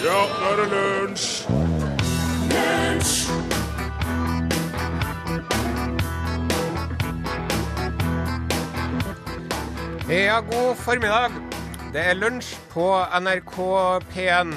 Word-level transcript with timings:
Ja, 0.00 0.20
nå 0.32 0.46
er 0.48 0.54
det 0.56 0.68
lunsj! 0.72 1.24
Ja, 10.08 10.38
god 10.40 10.78
formiddag. 10.80 11.36
Det 11.92 12.00
er 12.00 12.16
lunsj 12.16 12.54
på 12.72 12.86
NRK 13.20 13.58
P1. 14.14 14.54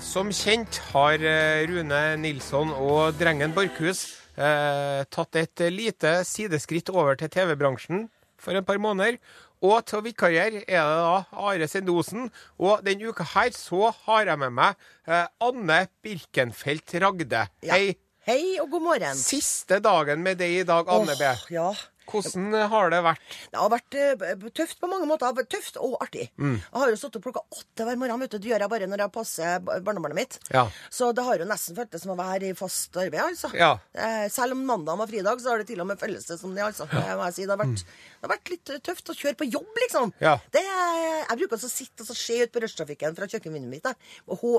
Som 0.00 0.32
kjent 0.32 0.80
har 0.94 1.20
eh, 1.20 1.68
Rune 1.68 2.00
Nilsson 2.24 2.72
og 2.72 3.18
drengen 3.20 3.52
Borchhus 3.52 4.06
eh, 4.40 5.04
tatt 5.12 5.36
et 5.36 5.66
lite 5.68 6.22
sideskritt 6.24 6.88
over 6.88 7.20
til 7.20 7.28
TV-bransjen 7.36 8.06
for 8.40 8.56
et 8.56 8.64
par 8.64 8.80
måneder. 8.80 9.20
Og 9.64 9.82
til 9.88 9.98
å 9.98 10.04
vikariere 10.04 10.62
er 10.62 10.82
det 10.86 10.98
da 11.02 11.14
Are 11.48 11.68
Sendosen. 11.70 12.28
Og 12.62 12.84
denne 12.86 13.10
uka 13.10 13.26
her 13.34 13.50
så 13.56 13.90
har 14.04 14.28
jeg 14.30 14.40
med 14.44 14.54
meg 14.54 14.76
eh, 15.08 15.26
Anne 15.42 15.80
Birkenfelt 16.04 16.94
Ragde. 17.02 17.46
Ja. 17.66 17.74
Hei. 17.74 17.96
Hei 18.28 18.58
og 18.62 18.70
god 18.74 18.84
morgen. 18.84 19.16
Siste 19.18 19.78
dagen 19.80 20.20
med 20.22 20.38
deg 20.38 20.60
i 20.60 20.66
dag, 20.68 20.90
Anne 20.92 21.14
B. 21.16 21.24
Åh, 21.24 21.46
ja. 21.54 21.70
Hvordan 22.08 22.54
har 22.72 22.92
det 22.92 23.00
vært? 23.04 23.36
Det 23.52 23.60
har 23.60 23.72
vært 23.72 23.96
eh, 24.00 24.46
tøft 24.56 24.80
på 24.80 24.90
mange 24.90 25.08
måter. 25.10 25.42
Tøft 25.48 25.78
og 25.82 25.96
artig. 26.02 26.28
Mm. 26.40 26.56
Jeg 26.58 26.80
har 26.82 26.92
jo 26.92 26.98
stått 27.00 27.18
opp 27.18 27.26
klokka 27.28 27.42
åtte 27.52 27.86
hver 27.88 28.00
morgen. 28.00 28.20
vet 28.24 28.34
du. 28.34 28.38
Det 28.38 28.50
gjør 28.52 28.64
jeg 28.64 28.72
bare 28.72 28.88
når 28.90 29.04
jeg 29.04 29.14
passer 29.14 29.60
barnebarnet 29.66 30.18
mitt. 30.18 30.38
Ja. 30.54 30.64
Så 30.90 31.10
det 31.16 31.24
har 31.26 31.40
jo 31.42 31.48
nesten 31.48 31.76
føltes 31.78 32.04
som 32.04 32.14
å 32.14 32.18
være 32.18 32.50
i 32.50 32.56
fast 32.58 32.96
arbeid, 32.96 33.20
altså. 33.26 33.52
Ja. 33.58 33.74
Eh, 33.92 34.26
Selv 34.32 34.56
om 34.56 34.64
mandag 34.66 34.98
var 35.00 35.10
fridag, 35.10 35.40
så 35.42 35.52
har 35.52 35.62
det 35.62 35.68
til 35.70 35.80
og 35.82 35.88
med 35.90 36.00
føltes 36.00 36.40
som 36.40 36.54
det, 36.56 36.64
altså. 36.64 36.88
Det 36.90 37.04
må 37.18 37.28
jeg 37.28 37.36
si. 37.38 37.46
Det 37.48 37.54
har 37.54 37.60
vært, 37.62 37.84
det 37.84 38.26
har 38.26 38.34
vært 38.34 38.52
litt 38.54 38.74
eh, 38.74 38.82
tøft 38.88 39.12
å 39.12 39.18
kjøre 39.18 39.38
på 39.42 39.48
jobb, 39.50 39.70
liksom. 39.84 40.12
Mm. 40.14 40.24
Ja. 40.24 40.34
Det, 40.54 40.64
jeg 40.64 41.40
bruker 41.42 41.58
altså 41.58 41.70
å 41.70 41.74
sitte 41.76 42.06
og 42.08 42.18
se 42.18 42.40
ut 42.44 42.54
på 42.54 42.62
rushtrafikken 42.64 43.16
fra 43.18 43.28
kjøkkenvinduet 43.30 43.72
mitt 43.72 43.84
da, 43.86 43.94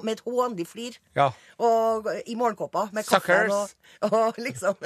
med 0.06 0.14
et 0.16 0.24
hånlig 0.26 0.68
flir. 0.70 0.98
Ja. 1.18 1.30
Og 1.66 2.10
i 2.30 2.36
morgenkåpa 2.40 2.88
med 2.96 3.08
kaffen 3.08 3.52
og, 3.56 3.74
og 4.14 4.40
liksom 4.42 4.78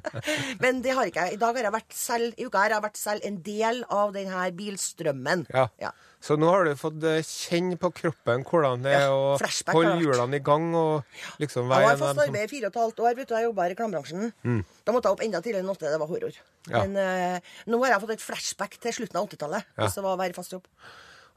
Men 0.62 0.80
det 0.84 0.94
har 0.96 1.08
ikke 1.08 1.26
jeg. 1.28 1.36
I 1.36 1.40
dag 1.40 1.56
har 1.56 1.68
jeg 1.68 1.74
vært 1.74 1.96
selv 2.00 2.36
I 2.40 2.46
uka 2.48 2.62
her, 2.64 2.74
jeg 2.74 2.84
vært 2.84 3.00
selv 3.00 3.26
en 3.28 3.40
del 3.46 3.82
av 3.92 4.14
denne 4.16 4.46
bilstrømmen. 4.56 5.44
Ja. 5.54 5.66
Ja. 5.82 5.92
Så 6.20 6.36
nå 6.36 6.50
har 6.52 6.66
du 6.68 6.74
fått 6.76 7.04
eh, 7.08 7.22
kjenne 7.24 7.78
på 7.80 7.88
kroppen 7.96 8.42
hvordan 8.44 8.82
det 8.84 8.92
er 8.92 9.06
Ja, 9.06 9.14
å 9.16 9.72
holde 9.72 9.94
hjulene 10.02 10.36
i 10.36 10.42
gang 10.44 10.66
og 10.76 11.40
liksom 11.40 11.64
Jeg 11.64 11.72
være 11.72 11.86
en 11.86 11.94
av 11.94 12.02
fast 12.04 12.24
arbeid 12.26 12.44
i 12.44 12.50
fire 12.50 12.68
og 12.68 12.74
et 12.74 12.80
halvt 12.82 13.04
år. 13.06 13.14
vet 13.20 13.30
du, 13.30 13.34
Jeg 13.38 13.48
jobba 13.48 13.66
i 13.66 13.72
reklamebransjen. 13.74 14.32
Da 14.84 14.92
måtte 14.96 15.08
jeg 15.08 15.16
opp 15.16 15.24
enda 15.24 15.40
tidligere 15.40 15.64
enn 15.64 15.72
åtte. 15.72 15.92
Det 15.92 16.00
var 16.02 16.10
horror. 16.12 16.40
Mm. 16.66 16.72
Ja. 16.74 16.82
Men 16.84 16.98
uh, 17.00 17.54
nå 17.72 17.80
har 17.84 17.94
jeg 17.94 18.02
fått 18.04 18.16
et 18.18 18.26
flashback 18.26 18.76
til 18.84 18.98
slutten 18.98 19.20
av 19.20 19.30
80-tallet. 19.30 19.70
Ja. 19.72 19.86
Hvis 19.86 19.96
det 19.96 20.04
var 20.04 20.18
å 20.18 20.20
være 20.20 20.34
i 20.34 20.36
fast 20.36 20.52
jobb. 20.58 20.68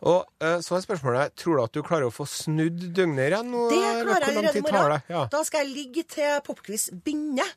Og 0.03 0.25
eh, 0.43 0.57
så 0.63 0.77
er 0.77 0.83
spørsmålet 0.83 1.35
Tror 1.39 1.57
du 1.57 1.63
at 1.63 1.75
du 1.75 1.81
klarer 1.85 2.09
å 2.09 2.13
få 2.13 2.25
snudd 2.27 2.81
døgnet 2.95 3.29
igjen 3.29 3.51
nå? 3.53 3.67
Det 3.71 3.79
klarer 3.79 4.25
jeg 4.27 4.37
allerede 4.37 4.59
i 4.59 4.65
morgen. 4.65 5.05
Ja. 5.13 5.23
Da 5.31 5.43
skal 5.47 5.63
jeg 5.63 5.75
ligge 5.77 6.03
til 6.15 6.41
popquiz 6.45 6.89
begynner. 7.05 7.53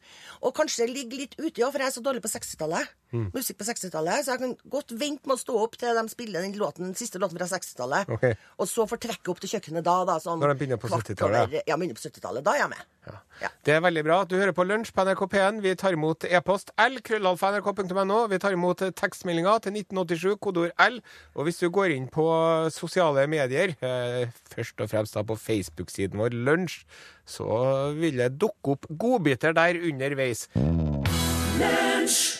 Og 0.46 0.54
kanskje 0.56 0.86
ligge 0.90 1.18
litt 1.18 1.34
ute, 1.40 1.58
ja, 1.60 1.70
for 1.72 1.82
jeg 1.82 1.90
er 1.90 1.96
så 1.96 2.04
dårlig 2.04 2.22
på 2.24 2.30
60-tallet. 2.30 2.94
Mm. 3.14 3.28
Musikk 3.34 3.58
på 3.60 3.66
60-tallet. 3.66 4.26
Så 4.26 4.34
jeg 4.34 4.42
kan 4.42 4.54
godt 4.76 4.94
vente 4.98 5.28
med 5.28 5.36
å 5.36 5.40
stå 5.40 5.58
opp 5.62 5.78
til 5.80 5.98
de 5.98 6.04
spiller 6.12 6.46
den 6.46 6.56
låten, 6.60 6.94
siste 6.98 7.22
låten 7.22 7.38
fra 7.40 7.48
60-tallet. 7.50 8.12
Okay. 8.16 8.36
Og 8.60 8.70
så 8.70 8.86
får 8.90 9.02
trekke 9.08 9.32
opp 9.32 9.42
til 9.42 9.56
kjøkkenet 9.56 9.86
da. 9.86 9.96
da 10.08 10.18
sånn 10.22 10.42
Når 10.42 10.54
de 10.54 10.60
begynner 10.62 10.82
på 10.82 10.92
70-tallet, 10.92 11.58
Ja, 11.66 11.78
begynner 11.78 11.98
på 11.98 12.06
70-tallet. 12.06 12.46
Da 12.46 12.54
er 12.54 12.64
jeg 12.64 12.72
med. 12.76 12.84
Ja. 13.06 13.50
Det 13.66 13.74
er 13.74 13.82
veldig 13.84 14.02
bra. 14.06 14.16
Du 14.26 14.34
hører 14.38 14.54
på 14.56 14.64
Lunsj 14.66 14.90
på 14.94 15.04
NRK 15.06 15.22
P1. 15.32 15.60
Vi 15.62 15.74
tar 15.78 15.94
imot 15.94 16.24
e-post 16.26 16.72
L, 16.80 16.98
krøllalfa.nrk.no. 17.06 18.20
Vi 18.32 18.40
tar 18.42 18.56
imot 18.56 18.82
tekstmeldinger 18.98 19.62
til 19.66 19.76
1987, 19.82 20.38
kodeord 20.42 20.72
L. 20.86 20.98
Og 21.36 21.46
hvis 21.46 21.60
du 21.62 21.68
går 21.74 21.94
inn 21.94 22.08
på 22.12 22.26
sosiale 22.74 23.26
medier, 23.30 23.74
eh, 23.80 24.28
først 24.52 24.80
og 24.84 24.90
fremst 24.92 25.16
da 25.16 25.24
på 25.26 25.36
Facebook-siden 25.40 26.18
vår 26.20 26.36
Lunsj, 26.46 26.82
så 27.26 27.48
vil 27.96 28.20
det 28.20 28.34
dukke 28.40 28.76
opp 28.76 28.86
godbiter 28.90 29.56
der 29.56 29.80
underveis. 29.80 30.46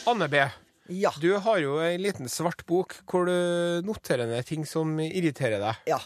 Anne 0.06 0.28
B. 0.30 0.44
Ja. 0.94 1.11
Du 1.19 1.32
har 1.43 1.59
jo 1.59 1.81
ei 1.82 1.97
liten 1.98 2.31
svart 2.31 2.62
bok 2.69 2.94
hvor 3.10 3.26
du 3.26 3.87
noterer 3.87 4.28
ned 4.31 4.47
ting 4.47 4.66
som 4.69 4.98
irriterer 5.03 5.62
deg. 5.62 5.88
ja. 5.94 6.00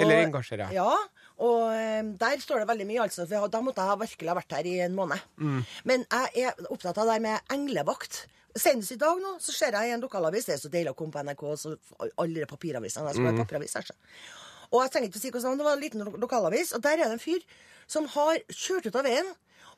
Eller 0.00 0.22
engasjerer 0.22 0.70
deg. 0.70 0.78
Ja. 0.78 0.92
Og 1.40 1.72
eh, 1.72 2.02
der 2.20 2.40
står 2.40 2.62
det 2.62 2.68
veldig 2.70 2.86
mye, 2.88 3.04
altså. 3.04 3.26
For 3.28 3.52
da 3.52 3.60
måtte 3.64 3.84
jeg 3.84 4.00
virkelig 4.02 4.30
ha 4.30 4.36
vært 4.38 4.54
her 4.58 4.68
i 4.68 4.74
en 4.84 4.96
måned. 4.96 5.24
Mm. 5.40 5.62
Men 5.88 6.04
jeg 6.08 6.46
er 6.46 6.70
opptatt 6.72 7.00
av 7.00 7.10
det 7.10 7.18
med 7.24 7.52
englevakt. 7.52 8.22
Senest 8.56 8.92
i 8.92 8.96
dag 8.96 9.18
nå, 9.22 9.36
så 9.38 9.52
ser 9.54 9.72
jeg 9.72 9.90
i 9.90 9.92
en 9.94 10.00
lokalavis 10.02 10.44
Det 10.46 10.54
er 10.54 10.58
så 10.58 10.68
deilig 10.72 10.90
å 10.90 10.96
komme 10.98 11.12
på 11.12 11.22
NRK 11.22 11.42
så 11.56 11.76
alle 12.18 12.46
papiravisene. 12.46 13.06
Jeg 13.06 13.14
skal 13.14 13.24
Mm. 13.24 13.36
være 13.36 13.44
papiravis, 13.46 13.76
altså. 13.76 13.94
Og 14.72 14.82
jeg 14.82 14.90
trenger 14.90 15.08
ikke 15.08 15.18
å 15.18 15.20
si 15.20 15.30
hvordan 15.30 15.56
det 15.58 15.64
var 15.64 15.72
en 15.76 15.80
liten 15.82 16.04
lo- 16.04 16.16
lokalavis, 16.18 16.72
og 16.74 16.80
der 16.82 16.92
er 16.92 17.04
det 17.04 17.12
en 17.12 17.18
fyr 17.18 17.40
som 17.86 18.06
har 18.06 18.38
kjørt 18.50 18.86
ut 18.86 18.96
av 18.96 19.04
veien 19.04 19.26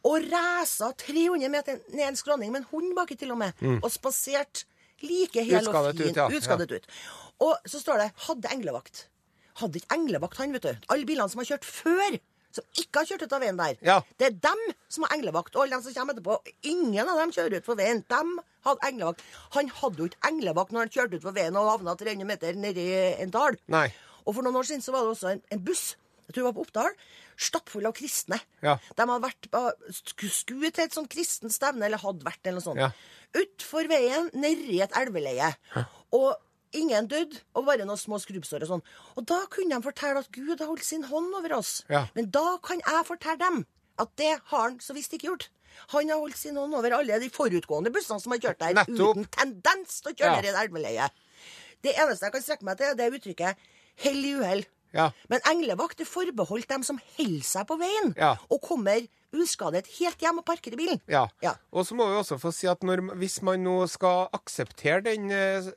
og 0.05 0.22
ræsa 0.33 0.93
300 0.97 1.49
meter 1.49 1.81
ned 1.93 2.09
en 2.09 2.16
skråning 2.16 2.50
med 2.53 2.62
en 2.62 2.69
hund 2.72 2.94
baki 2.97 3.16
til 3.19 3.31
og 3.33 3.38
med, 3.38 3.53
og 3.83 3.91
spasert 3.91 4.65
like 5.03 5.43
hel 5.43 5.66
og 5.69 5.75
Mm. 5.75 5.97
Fin. 5.97 6.09
ut, 6.10 6.16
ja. 6.16 6.28
Utskadet 6.28 6.71
ut. 6.72 6.87
Og 7.41 7.56
så 7.66 7.81
står 7.81 7.99
det 7.99 8.12
'hadde 8.16 8.49
englevakt'. 8.53 9.04
Hadde 9.56 9.75
ikke 9.81 9.94
englevakt 9.97 10.37
han, 10.39 10.53
vet 10.53 10.62
du. 10.62 10.77
Alle 10.89 11.04
bilene 11.04 11.28
som 11.28 11.39
har 11.39 11.44
kjørt 11.44 11.65
før, 11.65 12.21
som 12.58 12.64
ikke 12.82 13.00
har 13.02 13.08
kjørt 13.10 13.22
ut 13.26 13.32
av 13.36 13.40
veien 13.44 13.56
der, 13.60 13.76
Ja. 13.82 14.00
det 14.18 14.26
er 14.26 14.36
dem 14.48 14.62
som 14.88 15.04
har 15.04 15.16
englevakt. 15.16 15.54
Og 15.56 15.62
alle 15.64 15.76
de 15.78 15.82
som 15.82 15.94
kommer 15.94 16.14
etterpå, 16.14 16.38
ingen 16.62 17.08
av 17.08 17.16
dem 17.18 17.32
kjører 17.32 17.56
ut 17.60 17.64
på 17.66 17.76
veien. 17.78 18.04
Dem 18.08 18.38
hadde 18.64 18.86
englevakt. 18.90 19.22
Han 19.56 19.68
hadde 19.68 19.98
jo 19.98 20.08
ikke 20.10 20.28
englevakt 20.30 20.72
når 20.72 20.86
han 20.86 20.88
kjørte 20.96 21.14
ut 21.18 21.22
på 21.26 21.34
veien 21.34 21.56
og 21.56 21.70
havna 21.70 21.96
300 21.96 22.24
meter 22.28 22.54
nedi 22.54 22.86
en 23.22 23.30
dal. 23.34 23.56
Nei. 23.68 23.88
Og 24.26 24.34
for 24.36 24.42
noen 24.46 24.56
år 24.60 24.68
siden 24.68 24.82
så 24.84 24.92
var 24.94 25.02
det 25.06 25.16
også 25.16 25.32
en, 25.32 25.42
en 25.50 25.64
buss, 25.66 25.96
jeg 26.28 26.34
tror 26.36 26.42
det 26.44 26.48
var 26.50 26.58
på 26.60 26.66
Oppdal, 26.68 26.92
stappfull 27.42 27.86
av 27.88 27.92
kristne. 27.96 28.38
Ja. 28.62 28.76
De 28.94 29.02
hadde 29.08 29.24
vært 29.24 29.48
på 29.50 29.62
sku- 29.91 30.70
til 30.70 30.84
et 30.84 30.94
sånt 30.94 31.10
kristent 31.10 31.52
stevne, 31.52 31.84
eller 31.88 31.98
hadde 31.98 32.22
vært 32.24 32.38
eller 32.46 32.60
noe 32.60 32.66
sånt. 32.68 32.78
Ja. 32.78 32.92
Utfor 33.34 33.88
veien, 33.91 34.30
nedi 34.38 34.80
et 34.84 34.92
elveleie. 35.00 35.48
Og 36.12 36.36
ingen 36.72 37.06
døde, 37.09 37.41
og 37.55 37.66
bare 37.66 37.84
noen 37.87 37.99
små 38.00 38.19
skrubbsår 38.22 38.62
og 38.66 38.69
sånn. 38.69 38.83
Og 39.16 39.27
da 39.28 39.41
kunne 39.53 39.75
de 39.77 39.83
fortelle 39.84 40.19
at 40.22 40.31
Gud 40.33 40.59
har 40.59 40.66
holdt 40.71 40.84
sin 40.84 41.05
hånd 41.05 41.34
over 41.34 41.56
oss. 41.59 41.83
Ja. 41.93 42.06
Men 42.15 42.31
da 42.31 42.56
kan 42.65 42.81
jeg 42.84 43.06
fortelle 43.06 43.38
dem 43.38 43.66
at 43.99 44.09
det 44.16 44.38
har 44.50 44.62
han 44.71 44.78
så 44.81 44.94
visst 44.97 45.12
ikke 45.12 45.28
gjort. 45.31 45.49
Han 45.94 46.09
har 46.12 46.19
holdt 46.21 46.37
sin 46.37 46.56
hånd 46.56 46.75
over 46.75 46.93
alle 46.99 47.19
de 47.21 47.31
forutgående 47.33 47.93
bussene 47.93 48.21
som 48.21 48.33
har 48.33 48.38
kjørt 48.44 48.59
der 48.60 48.75
Nettopp. 48.75 49.16
uten 49.16 49.25
tendens 49.33 50.00
til 50.03 50.12
å 50.12 50.16
kjøre 50.16 50.34
Ja. 50.34 50.41
ned 50.41 50.44
i 50.44 50.49
et 50.49 50.60
elveleie. 50.66 51.10
Det 51.83 51.94
eneste 51.97 52.25
jeg 52.27 52.33
kan 52.33 52.43
strekke 52.43 52.62
meg 52.69 52.78
til, 52.78 52.94
det 52.97 53.04
er 53.06 53.16
uttrykket 53.19 53.56
'hell 53.97 54.25
i 54.25 54.34
uhell'. 54.39 54.66
Ja. 54.94 55.10
Men 55.28 55.41
englevakt 55.49 56.00
er 56.00 56.04
forbeholdt 56.04 56.69
dem 56.69 56.83
som 56.83 57.00
holder 57.16 57.43
seg 57.43 57.66
på 57.66 57.78
veien, 57.81 58.15
Ja. 58.16 58.37
og 58.50 58.60
kommer 58.60 59.09
uskadet 59.33 59.87
helt 59.99 60.19
hjem 60.21 60.39
og 60.39 60.44
parker 60.44 60.72
i 60.72 60.77
bilen. 60.77 61.00
Ja. 61.09 61.27
Ja. 61.43 61.54
Og 61.72 61.87
så 61.87 61.94
må 61.94 62.04
vi 62.06 62.21
også 62.21 62.39
få 62.39 62.53
si 62.53 62.66
at 62.66 62.81
når, 62.83 63.15
hvis 63.16 63.41
man 63.43 63.65
nå 63.65 63.89
skal 63.89 64.28
akseptere 64.34 65.03
den 65.03 65.31
eh, 65.31 65.72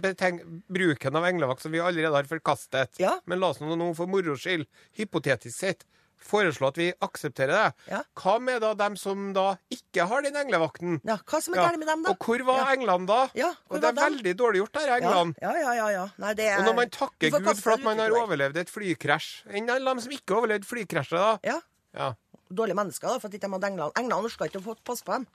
bruken 0.00 1.16
av 1.16 1.24
englevakt 1.28 1.62
som 1.62 1.72
vi 1.72 1.80
allerede 1.80 2.14
har 2.14 2.24
forkastet, 2.28 2.98
Ja. 2.98 3.18
men 3.26 3.40
la 3.40 3.50
oss 3.50 3.60
nå 3.60 3.94
for 3.96 4.06
moro 4.06 4.36
skyld, 4.36 4.66
hypotetisk 4.96 5.56
sett, 5.58 5.84
foreslå 6.20 6.68
at 6.68 6.76
vi 6.76 6.92
aksepterer 7.00 7.48
det. 7.48 7.74
Ja. 7.88 8.02
Hva 8.14 8.38
med 8.40 8.60
da 8.60 8.74
dem 8.74 8.94
som 8.96 9.32
da 9.32 9.56
ikke 9.72 10.06
har 10.06 10.20
den 10.22 10.34
englevakten? 10.36 11.00
Ja, 11.02 11.16
hva 11.16 11.40
som 11.40 11.54
er 11.54 11.62
galt 11.62 11.78
med 11.80 11.88
dem, 11.88 12.02
da? 12.04 12.10
Og 12.10 12.18
hvor 12.18 12.44
var 12.44 12.58
Ja. 12.66 12.74
englene 12.76 13.06
da? 13.06 13.30
Ja, 13.34 13.54
og 13.70 13.80
det 13.80 13.88
er 13.88 13.92
dem? 13.92 14.12
veldig 14.18 14.34
dårlig 14.36 14.60
gjort, 14.60 14.72
der, 14.72 15.00
englene. 15.00 15.34
ja, 15.40 15.52
ja. 15.56 15.72
ja, 15.72 15.88
ja. 15.88 16.08
Nei, 16.18 16.34
det 16.34 16.44
er, 16.44 16.58
Og 16.58 16.64
når 16.66 16.74
man 16.76 16.90
takker 16.90 17.30
Gud 17.30 17.56
for 17.56 17.72
at 17.72 17.80
man 17.82 17.98
har 17.98 18.10
overlevd 18.10 18.56
et 18.56 18.68
flykrasj 18.68 19.46
Enn 19.48 19.70
alle 19.70 19.84
dem 19.94 20.00
som 20.00 20.12
ikke 20.12 20.34
har 20.34 20.42
overlevd 20.42 20.64
flykrasjet, 20.68 21.10
da? 21.16 21.38
Ja. 21.42 21.60
Ja. 21.94 22.14
Dårlige 22.52 22.76
mennesker, 22.76 23.08
da, 23.08 23.18
for 23.18 23.26
at 23.28 23.32
de 23.32 23.38
ikke 23.38 23.50
hadde 23.50 23.66
englene. 23.70 23.92
Englene 23.96 24.24
orka 24.24 24.44
ikke 24.44 24.60
å 24.60 24.76
passe 24.84 25.02
på 25.04 25.12
dem. 25.16 25.26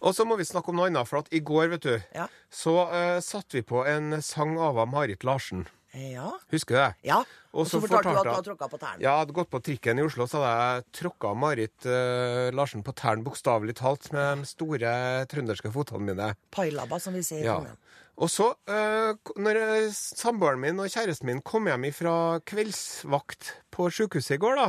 Og 0.00 0.14
så 0.14 0.24
må 0.28 0.36
vi 0.38 0.44
snakke 0.46 0.70
om 0.70 0.76
noe 0.78 0.86
annet, 0.90 1.08
for 1.08 1.18
at 1.24 1.32
i 1.34 1.40
går, 1.40 1.68
vet 1.74 1.82
du, 1.86 1.96
Ja. 2.14 2.28
så 2.50 2.74
uh, 2.90 3.18
satte 3.24 3.58
vi 3.58 3.62
på 3.66 3.82
en 3.86 4.20
sang 4.22 4.56
av 4.58 4.78
Marit 4.88 5.24
Larsen. 5.26 5.66
Ja. 5.94 6.30
Husker 6.52 6.74
du 6.76 6.80
det? 6.82 6.94
ja. 7.08 7.22
Og 7.58 7.64
så 7.66 7.80
fortalte 7.80 8.12
du 8.12 8.18
at 8.20 8.26
du 8.26 8.30
hadde 8.30 8.46
tråkka 8.46 8.66
på 8.70 8.78
tærne. 8.78 9.00
Ja, 9.00 9.14
jeg 9.16 9.18
hadde 9.24 9.34
gått 9.34 9.48
på 9.50 9.58
trikken 9.64 9.98
i 9.98 10.02
Oslo, 10.04 10.26
så 10.28 10.42
hadde 10.44 10.50
jeg 10.76 10.84
tråkka 11.00 11.30
Marit 11.34 11.86
uh, 11.88 12.50
Larsen 12.54 12.84
på 12.86 12.92
tærne, 12.94 13.24
bokstavelig 13.26 13.74
talt, 13.80 14.10
med 14.14 14.44
de 14.44 14.50
store 14.50 14.92
trønderske 15.32 15.72
fotene 15.74 16.04
mine. 16.12 16.28
Pailabba, 16.54 17.00
som 17.02 17.16
vi 17.16 17.24
sier. 17.26 17.40
i 17.40 17.48
Ja. 17.48 17.56
Trondheim. 17.56 17.80
Og 18.18 18.30
så, 18.34 18.48
uh, 18.68 19.14
når 19.38 19.58
eh, 19.62 19.88
samboeren 19.94 20.58
min 20.60 20.78
og 20.82 20.90
kjæresten 20.90 21.26
min 21.30 21.40
kom 21.46 21.66
hjem 21.70 21.84
fra 21.94 22.14
kveldsvakt 22.50 23.52
på 23.74 23.88
sykehuset 23.94 24.36
i 24.36 24.40
går, 24.42 24.58
da, 24.58 24.68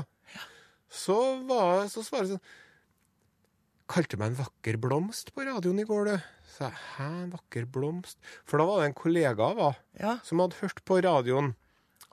så 0.90 1.18
var 1.50 1.88
så 1.92 2.02
svaret 2.06 2.32
sånn 2.36 2.44
Kalte 3.90 4.18
meg 4.22 4.28
en 4.34 4.38
vakker 4.44 4.76
blomst 4.82 5.32
på 5.34 5.42
radioen 5.48 5.80
i 5.82 5.86
går, 5.88 6.06
du. 6.12 6.18
Så 6.54 6.68
jeg, 6.68 6.76
Hæ, 6.98 7.08
en 7.24 7.32
vakker 7.34 7.66
blomst? 7.74 8.20
For 8.46 8.62
da 8.62 8.66
var 8.70 8.82
det 8.84 8.90
en 8.92 8.98
kollega 9.00 9.42
av 9.48 9.58
henne 9.58 9.76
Ja. 10.00 10.18
som 10.24 10.40
hadde 10.44 10.60
hørt 10.62 10.84
på 10.86 11.00
radioen 11.02 11.56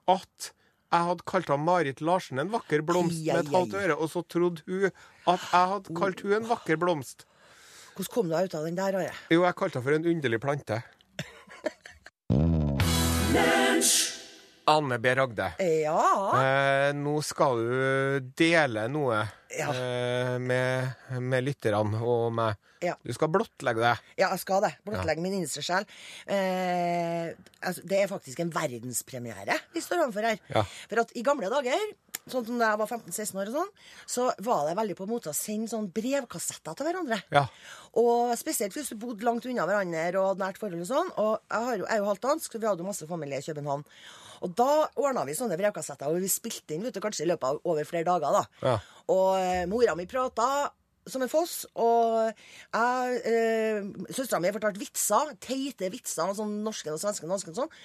at 0.08 0.52
jeg 0.94 1.02
hadde 1.11 1.26
kalt 1.26 1.49
han 1.50 1.64
Marit 1.67 2.00
Larsen 2.00 2.38
en 2.38 2.49
vakker 2.55 2.81
blomst 2.87 3.19
Ai, 3.20 3.26
med 3.34 3.40
et 3.44 3.52
halvt 3.52 3.75
øre, 3.75 3.96
og 3.99 4.08
så 4.08 4.23
trodde 4.25 4.62
hun 4.70 4.87
at 4.87 5.40
jeg 5.52 5.67
hadde 5.75 5.96
kalt 5.99 6.20
hun 6.25 6.32
en 6.38 6.49
vakker 6.49 6.76
blomst. 6.81 7.26
Hvordan 7.96 8.12
kom 8.14 8.29
du 8.31 8.34
deg 8.37 8.44
ut 8.49 8.55
av 8.56 8.64
den 8.69 8.76
der, 8.79 8.96
Are? 9.02 9.12
Jo, 9.32 9.43
jeg 9.44 9.56
kalte 9.58 9.81
henne 9.81 9.88
for 9.90 9.99
en 9.99 10.08
underlig 10.14 10.40
plante. 10.40 10.82
Anne 14.67 14.99
B. 14.99 15.13
Ragde. 15.15 15.53
Ja. 15.63 16.01
Eh, 16.43 16.93
nå 16.99 17.17
skal 17.25 17.61
du 17.63 18.31
dele 18.39 18.89
noe 18.91 19.21
Ja. 19.55 19.69
eh, 19.71 20.37
med, 20.43 20.97
med 21.23 21.45
lytterne 21.47 22.01
og 22.03 22.33
meg. 22.35 22.57
Ja. 22.85 22.93
Du 23.07 23.13
skal 23.17 23.31
blottlegge 23.33 23.81
deg. 23.81 24.01
Ja, 24.21 24.29
jeg 24.35 24.43
skal 24.43 24.61
det. 24.67 24.73
Blottlegge 24.85 25.23
min 25.25 25.39
innerste 25.39 25.63
sjel. 25.65 25.87
Eh, 26.29 27.31
altså, 27.63 27.85
det 27.89 28.03
er 28.03 28.11
faktisk 28.11 28.43
en 28.43 28.51
verdenspremiere 28.53 29.57
vi 29.73 29.81
står 29.85 30.03
overfor 30.05 30.27
her. 30.29 30.43
For 30.91 31.01
at 31.03 31.15
i 31.17 31.23
gamle 31.27 31.49
dager, 31.53 31.87
sånn 32.27 32.45
som 32.49 32.59
da 32.61 32.73
jeg 32.73 32.81
var 32.83 32.91
15-16 32.91 33.41
år 33.41 33.51
og 33.53 33.57
sånn, 33.61 33.73
så 34.11 34.27
var 34.45 34.67
det 34.69 34.77
veldig 34.83 34.99
på 34.99 35.07
en 35.07 35.13
måte 35.15 35.31
å 35.33 35.37
sende 35.37 35.71
sånn 35.73 35.89
brevkassetter 35.95 36.77
til 36.77 36.89
hverandre. 36.91 37.21
Ja. 37.33 37.47
Og 38.03 38.35
spesielt 38.39 38.77
hvis 38.77 38.91
du 38.93 38.99
bodde 39.01 39.25
langt 39.27 39.47
unna 39.49 39.65
hverandre 39.71 40.11
og 40.21 40.43
nært 40.43 40.59
forhold 40.61 40.83
og 40.85 40.91
sånn. 40.91 41.11
Og 41.23 41.33
jeg, 41.39 41.65
har 41.71 41.81
jeg 41.81 41.91
er 41.97 42.03
jo 42.03 42.11
halvt 42.13 42.27
dansk, 42.29 42.53
så 42.53 42.61
vi 42.61 42.69
hadde 42.69 42.85
jo 42.85 42.91
masse 42.91 43.09
familie 43.09 43.41
i 43.41 43.47
København. 43.47 43.87
Og 44.46 44.54
da 44.58 44.70
ordna 45.02 45.26
vi 45.26 45.34
sånne 45.37 45.58
brevkassetter, 45.58 46.08
og 46.10 46.22
vi 46.22 46.31
spilte 46.31 46.76
inn 46.76 46.87
vet 46.87 46.94
du, 46.94 47.02
kanskje 47.02 47.26
i 47.26 47.31
løpet 47.32 47.48
av 47.48 47.60
over 47.66 47.88
flere 47.88 48.06
dager. 48.06 48.40
da. 48.40 48.44
Ja. 48.62 48.76
Og 49.12 49.31
eh, 49.40 49.64
mora 49.70 49.96
mi 49.98 50.06
prata 50.10 50.70
som 51.06 51.22
en 51.22 51.31
foss, 51.31 51.60
og 51.78 52.32
jeg 52.75 53.19
eh, 53.31 53.84
Søstera 54.10 54.40
mi 54.43 54.50
fortalte 54.54 54.82
vitser, 54.82 55.37
teite 55.43 55.90
vitser, 55.93 56.32
sånn 56.34 56.56
norske 56.66 56.90
og 56.90 56.98
svenske 57.02 57.28
og 57.28 57.34
norske 57.34 57.52
og 57.52 57.60
sånn. 57.60 57.76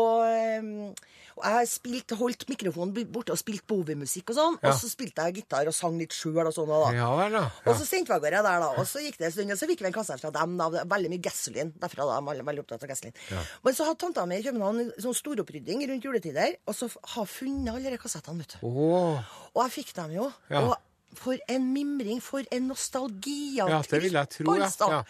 Og, 0.00 0.22
eh, 0.24 0.70
og 0.88 1.19
jeg 1.44 1.68
spilte, 1.70 2.16
holdt 2.18 2.46
mikrofonen 2.50 3.08
borte 3.12 3.34
og 3.34 3.40
spilte 3.40 3.66
Bowie-musikk 3.70 4.32
og 4.32 4.38
sånn. 4.38 4.58
Ja. 4.62 4.72
Og 4.72 4.80
så 4.80 4.90
spilte 4.90 5.26
jeg 5.28 5.40
gitar 5.40 5.68
og 5.70 5.76
sang 5.76 5.96
litt 6.00 6.14
sjøl 6.16 6.42
og 6.42 6.52
sånn. 6.56 6.70
og 6.70 6.88
da. 6.88 6.90
Ja 6.96 7.08
vel, 7.18 7.36
da. 7.38 7.44
Og 7.64 7.78
så 7.78 7.86
sendte 7.88 8.12
vi 8.12 8.16
av 8.16 8.24
gårde 8.24 8.42
der, 8.46 8.64
da. 8.64 8.70
Og 8.80 8.88
så 8.88 9.04
gikk 9.04 9.20
det 9.20 9.30
en 9.30 9.36
stund, 9.36 9.54
og 9.54 9.60
så 9.60 9.70
fikk 9.70 9.84
vi 9.84 9.90
en 9.90 9.96
kasse 9.96 10.18
fra 10.20 10.32
dem. 10.34 10.56
da. 10.60 10.84
Veldig 10.94 11.12
mye 11.14 11.24
gasolin 11.24 11.72
derfra. 11.80 12.08
da, 12.10 12.20
De 12.34 12.46
veldig 12.50 12.64
opptatt 12.64 12.84
av 12.86 12.92
gasolin. 12.92 13.16
Men 13.64 13.76
så 13.76 13.88
hadde 13.88 14.00
tanta 14.04 14.26
mi 14.26 14.40
i 14.40 14.44
København 14.46 14.84
en 14.84 14.92
sånn 15.06 15.18
storopprydding 15.20 15.86
rundt 15.90 16.06
juletider, 16.06 16.56
og 16.66 16.76
så 16.76 16.90
har 17.14 17.26
funnet 17.30 17.74
alle 17.74 17.94
de 17.94 18.00
kassettene, 18.00 18.44
vet 18.44 18.56
du. 18.58 18.66
Oh. 18.66 19.18
Og 19.54 19.64
jeg 19.66 19.76
fikk 19.80 19.94
dem 19.98 20.16
jo. 20.18 20.30
Ja. 20.52 20.64
Og 20.66 20.76
for 21.18 21.38
en 21.50 21.72
mimring, 21.74 22.20
for 22.22 22.46
en 22.54 22.68
nostalgi 22.70 23.56
Ja, 23.58 23.66
det 23.82 24.02
vil 24.02 24.14
jeg 24.14 24.30
tro, 24.30 24.54
ja. 24.58 24.68
Ja. 24.78 25.00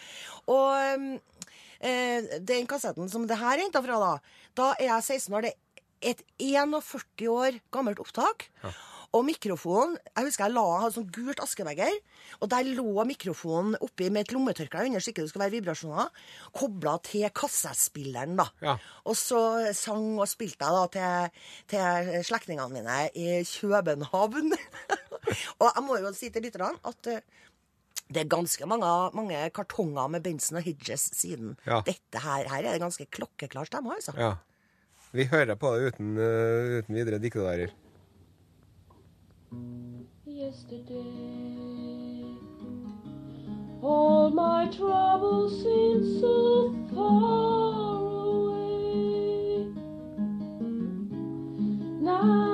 Og 0.49 0.95
um, 0.97 1.11
eh, 1.79 2.39
den 2.41 2.69
kassetten 2.69 3.09
som 3.11 3.27
det 3.29 3.37
her 3.37 3.57
er 3.57 3.65
henta 3.65 3.83
fra, 3.85 3.99
da, 4.01 4.13
da 4.57 4.71
er 4.79 4.89
jeg 4.95 5.19
16 5.21 5.37
år. 5.37 5.47
Det 5.49 5.53
et 6.01 6.23
41 6.41 7.29
år 7.31 7.59
gammelt 7.73 8.01
opptak. 8.01 8.49
Og 9.11 9.25
mikrofonen 9.27 9.97
Jeg 10.15 10.27
husker 10.29 10.45
jeg 10.47 10.55
la 10.55 10.63
hadde 10.79 10.93
sånn 10.95 11.09
gult 11.11 11.41
askebeger, 11.43 11.97
og 12.39 12.49
der 12.53 12.69
lå 12.77 13.03
mikrofonen 13.09 13.75
oppi 13.83 14.07
med 14.07 14.23
et 14.23 14.33
lommetørkle 14.35 14.85
under, 14.87 15.03
så 15.03 15.11
ikke 15.11 15.25
det 15.25 15.31
skulle 15.33 15.47
være 15.47 15.55
vibrasjoner, 15.57 16.07
kobla 16.55 16.93
til 17.03 17.27
kassettspilleren, 17.35 18.37
da. 18.39 18.47
Ja. 18.63 18.77
Og 19.11 19.17
så 19.19 19.41
sang 19.75 20.15
og 20.15 20.29
spilte 20.31 20.63
jeg 20.63 20.77
da 20.77 20.85
til, 20.95 21.43
til 21.73 22.23
slektningene 22.29 22.71
mine 22.71 23.01
i 23.11 23.41
København. 23.43 24.55
og 25.59 25.67
jeg 25.67 25.85
må 25.87 25.99
jo 25.99 26.13
si 26.15 26.31
til 26.31 26.47
lytterne 26.47 26.79
at 26.87 27.11
eh, 27.11 27.23
det 28.11 28.25
er 28.25 28.31
ganske 28.31 28.67
mange, 28.67 28.87
mange 29.15 29.41
kartonger 29.55 30.07
med 30.11 30.23
Benson 30.23 30.59
og 30.59 30.65
Hidges 30.65 31.09
siden. 31.15 31.57
Ja. 31.65 31.79
Dette 31.87 32.23
her, 32.23 32.47
her 32.51 32.63
er 32.63 32.75
det 32.75 32.83
ganske 32.83 33.07
klokkeklar 33.11 33.67
stemme, 33.67 33.95
altså. 33.95 34.15
Ja. 34.19 34.33
Vi 35.13 35.25
hører 35.31 35.55
på 35.55 35.75
det 35.75 35.91
uten, 35.91 36.17
uh, 36.17 36.77
uten 36.79 36.95
videre 36.95 37.19
diktedarer. 37.19 37.67
All 43.83 44.29
my 44.29 44.69
troubles 44.69 45.63
seem 45.63 46.19
so 46.19 46.75
far 46.93 47.97
away. 48.37 49.65
Now 52.01 52.50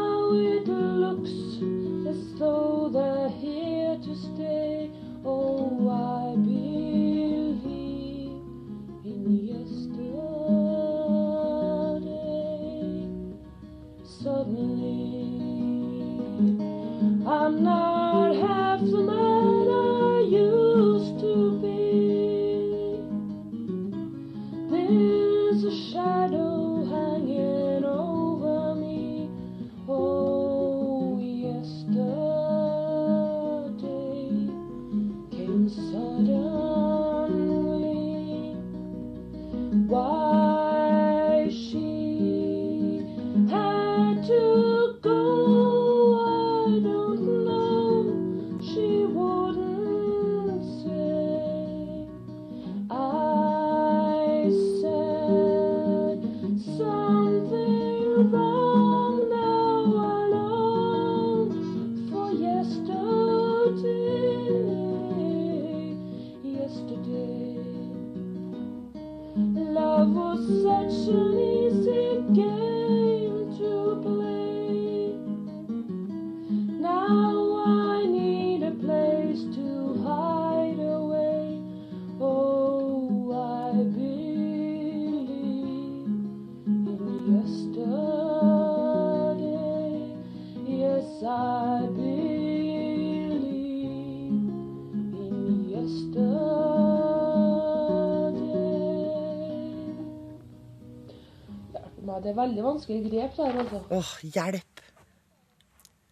veldig 102.58 102.66
vanskelig 102.66 103.12
grep 103.12 103.38
der, 103.38 103.60
altså. 103.62 103.80
Åh, 103.92 104.12
hjelp. 104.34 104.67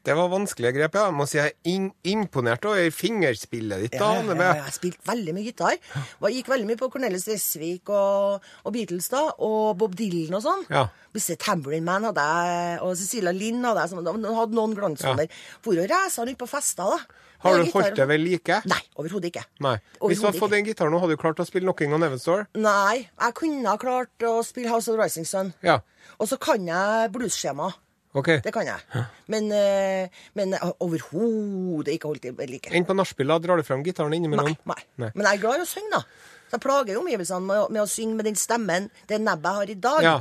Det 0.05 0.13
var 0.17 0.29
vanskelige 0.29 0.74
grep, 0.75 0.95
ja. 1.00 1.07
Jeg 1.09 1.15
må 1.17 1.25
si 1.29 1.39
jeg 1.39 1.53
er 1.55 1.88
imponert 2.12 2.65
over 2.69 2.91
fingerspillet 2.93 3.85
ditt. 3.85 3.97
da, 3.97 4.12
Ja, 4.13 4.21
ja, 4.21 4.35
ja, 4.35 4.65
jeg 4.67 4.75
spilte 4.77 5.09
veldig 5.09 5.33
mye 5.33 5.47
gitar. 5.47 5.75
Jeg 5.75 6.35
Gikk 6.35 6.51
veldig 6.51 6.69
mye 6.69 6.79
på 6.79 6.89
Cornelis 6.93 7.25
Dresvik 7.25 7.89
og, 7.89 8.45
og 8.63 8.74
Beatles 8.75 9.09
da, 9.09 9.24
og 9.39 9.77
Bob 9.81 9.95
Dylan 9.97 10.38
og 10.38 10.43
sånn. 10.45 10.65
Ja. 10.69 10.88
Mr. 11.15 11.38
Tambourine 11.39 11.85
Man 11.88 12.03
hadde 12.09 12.24
jeg, 12.25 12.79
og 12.83 12.95
Cecilia 13.00 13.31
Lind 13.33 13.65
hadde 13.65 13.85
jeg, 13.85 13.93
Sånn, 13.95 14.09
hadde 14.35 14.57
noen 14.57 14.75
glansnummer. 14.77 15.31
For 15.63 15.79
å 15.79 15.88
reise 15.89 16.25
ut 16.25 16.38
på 16.38 16.50
fester, 16.50 16.91
da. 16.95 17.21
Har 17.45 17.59
du 17.62 17.69
holdt 17.69 17.97
det 17.97 18.07
ved 18.09 18.21
like? 18.24 18.62
Nei, 18.65 18.79
overhodet 18.97 19.29
ikke. 19.29 19.43
Nei. 19.62 19.75
Hvis 20.01 20.21
du 20.21 20.25
hadde 20.25 20.39
fått 20.41 20.53
den 20.55 20.65
gitaren 20.65 20.93
nå, 20.93 21.00
hadde 21.03 21.13
du 21.17 21.21
klart 21.21 21.41
å 21.41 21.45
spille 21.45 21.67
Knocking 21.67 21.93
on 21.93 22.05
Heaven's 22.05 22.25
Door? 22.25 22.47
Nei, 22.57 23.05
jeg 23.05 23.38
kunne 23.38 23.69
ha 23.69 23.77
klart 23.81 24.25
å 24.25 24.39
spille 24.45 24.71
House 24.71 24.89
of 24.89 24.97
Rising 25.00 25.27
Sun. 25.29 25.53
Ja. 25.65 25.79
Og 26.17 26.29
så 26.31 26.39
kan 26.41 26.65
jeg 26.65 27.12
bluesskjema. 27.13 27.69
OK. 28.15 28.29
Det 28.45 28.53
kan 28.55 28.67
jeg. 28.67 29.03
Men, 29.31 29.50
eh, 29.51 30.22
men 30.39 30.55
overhodet 30.84 31.95
ikke 31.98 32.12
holdt 32.12 32.29
det 32.29 32.50
like. 32.50 32.72
Enn 32.75 32.88
på 32.88 32.95
nachspiel, 32.95 33.34
drar 33.43 33.60
du 33.60 33.65
fram 33.67 33.84
gitaren 33.86 34.15
innimellom? 34.15 34.53
Nei, 34.53 34.57
nei. 34.72 34.81
Nei. 35.03 35.12
Men 35.15 35.27
jeg 35.27 35.39
er 35.39 35.43
glad 35.43 35.60
i 35.60 35.65
å 35.65 35.69
synge, 35.69 35.91
da. 35.98 36.31
Så 36.45 36.57
jeg 36.57 36.63
plager 36.63 37.01
omgivelsene 37.01 37.43
med, 37.43 37.75
med 37.75 37.84
å 37.84 37.89
synge 37.89 38.19
med 38.19 38.29
den 38.29 38.39
stemmen, 38.39 38.89
det 39.10 39.19
nebbet 39.22 39.51
jeg 39.51 39.62
har 39.62 39.75
i 39.75 39.77
dag. 39.89 40.07
Ja. 40.07 40.15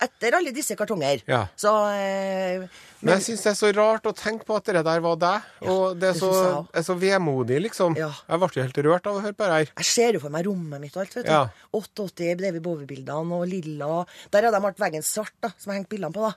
Etter 0.00 0.32
alle 0.38 0.52
disse 0.56 0.72
kartonger. 0.80 1.20
Ja. 1.28 1.42
Så 1.60 1.68
eh, 1.92 2.62
Men 3.04 3.18
jeg 3.18 3.24
syns 3.26 3.42
det 3.44 3.50
er 3.50 3.56
så 3.58 3.68
rart 3.76 4.06
å 4.08 4.14
tenke 4.16 4.46
på 4.48 4.56
at 4.56 4.70
det 4.72 4.80
der 4.86 5.02
var 5.04 5.18
deg. 5.20 5.50
og 5.68 5.98
det 6.00 6.08
er 6.08 6.16
det 6.16 6.22
så, 6.22 6.30
er 6.72 6.86
så 6.86 6.96
vemodig, 6.96 7.58
liksom. 7.66 7.98
Ja. 8.00 8.08
Jeg 8.30 8.40
ble 8.40 8.48
jo 8.54 8.64
helt 8.64 8.80
rørt 8.86 9.10
av 9.10 9.18
å 9.18 9.24
høre 9.26 9.36
på 9.36 9.44
det 9.44 9.58
her. 9.58 9.74
Jeg 9.82 9.90
ser 9.90 10.16
jo 10.16 10.22
for 10.24 10.32
meg 10.32 10.48
rommet 10.48 10.80
mitt 10.80 10.96
og 10.96 11.04
alt. 11.04 11.18
vet 11.18 11.28
du. 11.28 11.32
Ja. 11.34 11.42
88 11.76 12.30
Levi 12.40 12.62
Bove-bildene 12.64 13.42
og 13.42 13.44
lilla. 13.50 14.06
Der 14.32 14.48
hadde 14.48 14.56
de 14.56 14.64
malt 14.64 14.80
veggen 14.80 15.04
svart, 15.04 15.36
da, 15.44 15.52
som 15.60 15.74
jeg 15.74 15.82
hengte 15.82 15.92
bildene 15.92 16.16
på. 16.16 16.30
da. 16.30 16.32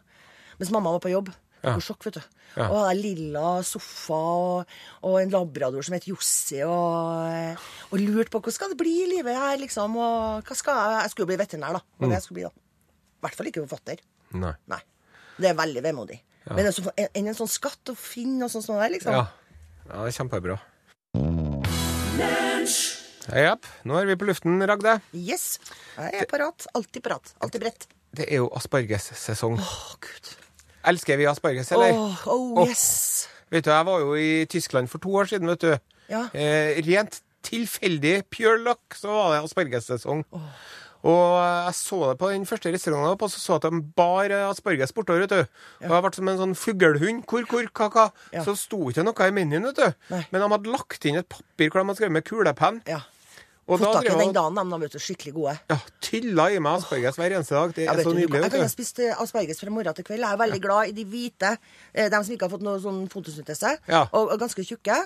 Mens 0.59 0.71
mamma 0.73 0.91
var 0.95 0.99
på 1.03 1.11
jobb. 1.13 1.31
Ja. 1.63 1.77
Sjokk, 1.79 2.03
vet 2.09 2.17
du. 2.17 2.23
Ja. 2.57 2.65
Og 2.67 2.81
hadde 2.83 2.99
lilla 2.99 3.63
sofa 3.63 4.17
og, 4.19 4.73
og 5.07 5.13
en 5.21 5.31
labrador 5.31 5.85
som 5.87 5.95
het 5.95 6.05
Jossi, 6.09 6.59
og, 6.67 7.61
og 7.89 8.01
lurte 8.03 8.33
på 8.33 8.41
hva 8.43 8.51
skal 8.53 8.73
det 8.73 8.77
bli 8.81 8.91
i 9.05 9.07
livet 9.13 9.37
her, 9.39 9.55
liksom. 9.61 9.95
Og 9.95 10.43
hva 10.43 10.57
skal 10.59 10.75
jeg 10.81 11.05
Jeg 11.05 11.13
skulle 11.15 11.29
bli 11.31 11.39
veterinær, 11.39 11.79
da. 11.79 11.81
Det 11.87 12.03
var 12.03 12.11
det 12.11 12.19
jeg 12.19 12.25
skulle 12.27 12.39
bli, 12.41 12.49
da. 12.49 12.53
I 12.53 13.23
hvert 13.25 13.39
fall 13.39 13.49
ikke 13.53 13.63
forfatter. 13.63 14.03
Nei. 14.43 14.51
Nei. 14.67 14.81
Det 15.39 15.49
er 15.49 15.57
veldig 15.57 15.81
vemodig. 15.87 16.19
Men 16.49 16.59
det 16.59 16.73
er 16.73 16.75
så- 16.75 16.93
enn 17.07 17.27
en 17.31 17.39
sånn 17.39 17.47
skatt 17.49 17.89
å 17.89 17.95
finne 17.95 18.43
og 18.43 18.51
sånn 18.51 18.65
sånn 18.67 18.81
der, 18.83 18.91
liksom. 18.97 19.15
Ja. 19.15 19.23
ja, 19.87 20.03
det 20.03 20.11
er 20.11 20.17
kjempebra. 20.19 20.59
Ja, 23.33 23.55
nå 23.87 23.95
er 24.01 24.05
vi 24.09 24.15
på 24.19 24.27
luften, 24.27 24.59
Ragde. 24.67 24.97
Yes. 25.15 25.57
Jeg 25.95 26.23
er 26.25 26.27
parat. 26.29 26.67
Alltid 26.75 27.03
parat. 27.05 27.31
Alltid 27.41 27.63
bredt. 27.63 27.87
Det 28.13 28.27
er 28.27 28.41
jo 28.43 28.49
aspargessesong. 28.59 29.55
Å, 29.63 29.95
gud. 30.03 30.33
Elsker 30.85 31.19
vi 31.19 31.27
asparges, 31.29 31.71
eller? 31.71 31.97
oh, 31.97 32.25
Åh. 32.27 32.69
yes. 32.69 33.29
Vet 33.53 33.65
du, 33.67 33.71
jeg 33.71 33.85
var 33.85 33.99
jo 34.01 34.15
i 34.17 34.45
Tyskland 34.49 34.89
for 34.91 35.03
to 35.03 35.13
år 35.15 35.29
siden, 35.29 35.51
vet 35.53 35.61
du. 35.61 35.73
Ja. 36.09 36.25
Eh, 36.33 36.79
rent 36.87 37.21
tilfeldig, 37.43 38.23
pure 38.31 38.57
luck, 38.63 38.95
så 38.97 39.11
var 39.11 39.35
det 39.35 39.43
aspargessesong. 39.43 40.23
Og 41.03 41.23
jeg 41.43 41.73
så 41.75 41.97
det 42.09 42.17
på 42.21 42.29
den 42.31 42.45
første 42.47 42.71
restauranten, 42.71 43.03
jeg 43.09 43.11
var 43.11 43.19
på, 43.19 43.27
så 43.27 43.39
så 43.41 43.53
jeg 43.57 43.59
at 43.65 43.65
de 43.73 43.81
bar 43.97 44.31
eh, 44.31 44.45
asparges 44.47 44.93
bortover, 44.95 45.25
vet 45.25 45.33
du. 45.33 45.57
Og 45.83 45.91
jeg 45.91 46.03
ble 46.05 46.11
som 46.15 46.29
en 46.31 46.39
sånn 46.39 46.55
fuglehund. 46.55 47.25
Hvor, 47.27 47.43
hvor, 47.51 47.67
hva, 47.75 47.89
hva? 47.91 48.05
Ja. 48.31 48.43
Så 48.45 48.55
sto 48.59 48.79
ikke 48.87 49.03
noe 49.03 49.27
i 49.27 49.33
menyen, 49.35 49.67
vet 49.67 49.81
du. 49.81 50.05
Nei. 50.13 50.21
Men 50.31 50.45
de 50.45 50.49
hadde 50.55 50.71
lagt 50.71 51.09
inn 51.09 51.19
et 51.19 51.27
papir 51.27 51.67
hvor 51.73 51.81
de 51.81 51.89
hadde 51.89 51.99
skrevet 51.99 52.15
med 52.15 52.27
kulepenn. 52.29 52.79
Ja. 52.87 53.01
Fått 53.67 53.79
tak 53.95 54.05
i 54.05 54.15
den 54.19 54.33
dagen, 54.35 54.57
de, 54.71 54.79
vet 54.81 54.91
du. 54.91 54.99
Skikkelig 54.99 55.33
gode. 55.33 55.53
ja, 55.71 55.77
tylla 56.03 56.49
i 56.51 56.59
meg 56.59 56.81
asperges 56.81 57.15
hver 57.19 57.35
eneste 57.37 57.55
dag. 57.55 57.71
Det 57.77 57.85
er 57.87 58.01
så 58.03 58.11
nydelig. 58.13 58.41
jeg 58.51 58.51
du. 58.59 58.67
spist 58.73 58.99
asperges 59.15 59.61
fra 59.63 59.71
morgen 59.71 59.95
til 59.95 60.03
kveld. 60.03 60.19
Jeg 60.25 60.35
er 60.35 60.41
veldig 60.41 60.61
glad 60.61 60.91
i 60.91 60.95
de 60.97 61.05
hvite, 61.05 61.53
eh, 61.93 62.09
de 62.11 62.19
som 62.23 62.33
ikke 62.35 62.49
har 62.49 62.51
fått 62.51 62.65
noe 62.67 62.81
sånn 62.83 63.07
fotosyntese, 63.09 63.77
Ja. 63.87 64.01
og, 64.11 64.33
og 64.33 64.39
ganske 64.39 64.65
tjukke. 64.67 64.97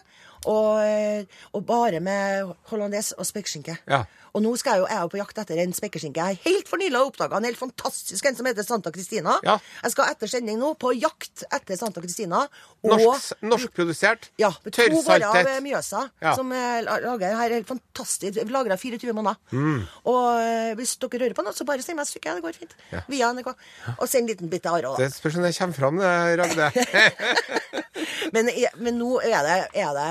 Og, 0.45 0.83
eh, 0.83 1.25
og 1.53 1.65
bare 1.65 1.99
med 2.03 2.53
hollandes 2.69 3.13
og 3.17 3.25
spekeskinke. 3.25 3.77
Ja. 3.89 4.03
Og 4.37 4.43
nå 4.45 4.51
skal 4.59 4.75
jeg 4.77 4.83
jo, 4.83 4.87
jeg 4.91 5.01
er 5.01 5.09
på 5.09 5.17
jakt 5.17 5.39
etter 5.41 5.59
en 5.63 5.71
spekeskinke 5.73 6.25
jeg 6.29 6.39
helt 6.43 6.67
for 6.69 6.77
nylig 6.77 6.93
har 6.99 7.07
oppdaga. 7.09 7.39
En 7.39 7.47
helt 7.47 7.57
fantastisk 7.57 8.25
en 8.29 8.35
som 8.37 8.45
heter 8.45 8.65
Santa 8.67 8.91
Cristina. 8.93 9.37
Ja. 9.45 9.55
Jeg 9.81 9.95
skal 9.95 10.11
etter 10.13 10.29
sending 10.29 10.59
nå 10.61 10.73
på 10.77 10.91
jakt 10.93 11.45
etter 11.49 11.79
Santa 11.79 12.03
Cristina. 12.03 12.43
Norskprodusert, 12.85 14.27
Norsk, 14.27 14.29
ja, 14.37 14.51
tørrsaltet. 14.67 14.93
to 14.93 15.01
varer 15.07 15.49
av 15.55 15.63
Mjøsa 15.65 16.03
Ja. 16.21 16.35
som 16.37 16.51
eh, 16.53 16.83
lager 16.85 17.33
her 17.39 17.55
helt 17.57 17.67
fantastisk. 17.71 18.37
Lagra 18.53 18.77
24 18.77 19.15
måneder. 19.17 19.41
Mm. 19.51 19.81
Og 20.05 20.21
eh, 20.43 20.75
hvis 20.77 20.97
dere 21.01 21.23
hører 21.25 21.37
på 21.37 21.47
noe, 21.47 21.57
så 21.57 21.65
bare 21.65 21.81
send 21.81 21.97
meg 21.97 22.05
et 22.05 22.13
stykke. 22.13 22.37
Det 22.37 22.45
går 22.45 22.61
fint. 22.61 22.77
Ja. 22.93 23.01
Via 23.09 23.33
NRK. 23.33 23.53
Og 23.97 24.05
send 24.05 24.27
en 24.27 24.35
liten 24.35 24.53
bit 24.53 24.65
til 24.67 24.77
Are 24.77 24.93
òg. 24.93 25.01
Det 25.01 25.09
spørs 25.15 25.39
om 25.39 25.47
det 25.47 25.55
kommer 25.57 25.81
fram, 25.81 25.97
det, 25.97 26.13
Ragde. 26.37 26.71
Men, 28.35 28.49
men 28.83 28.97
nå 28.99 29.17
er 29.23 29.45
det, 29.45 29.57
er 29.79 29.93
det 29.95 30.07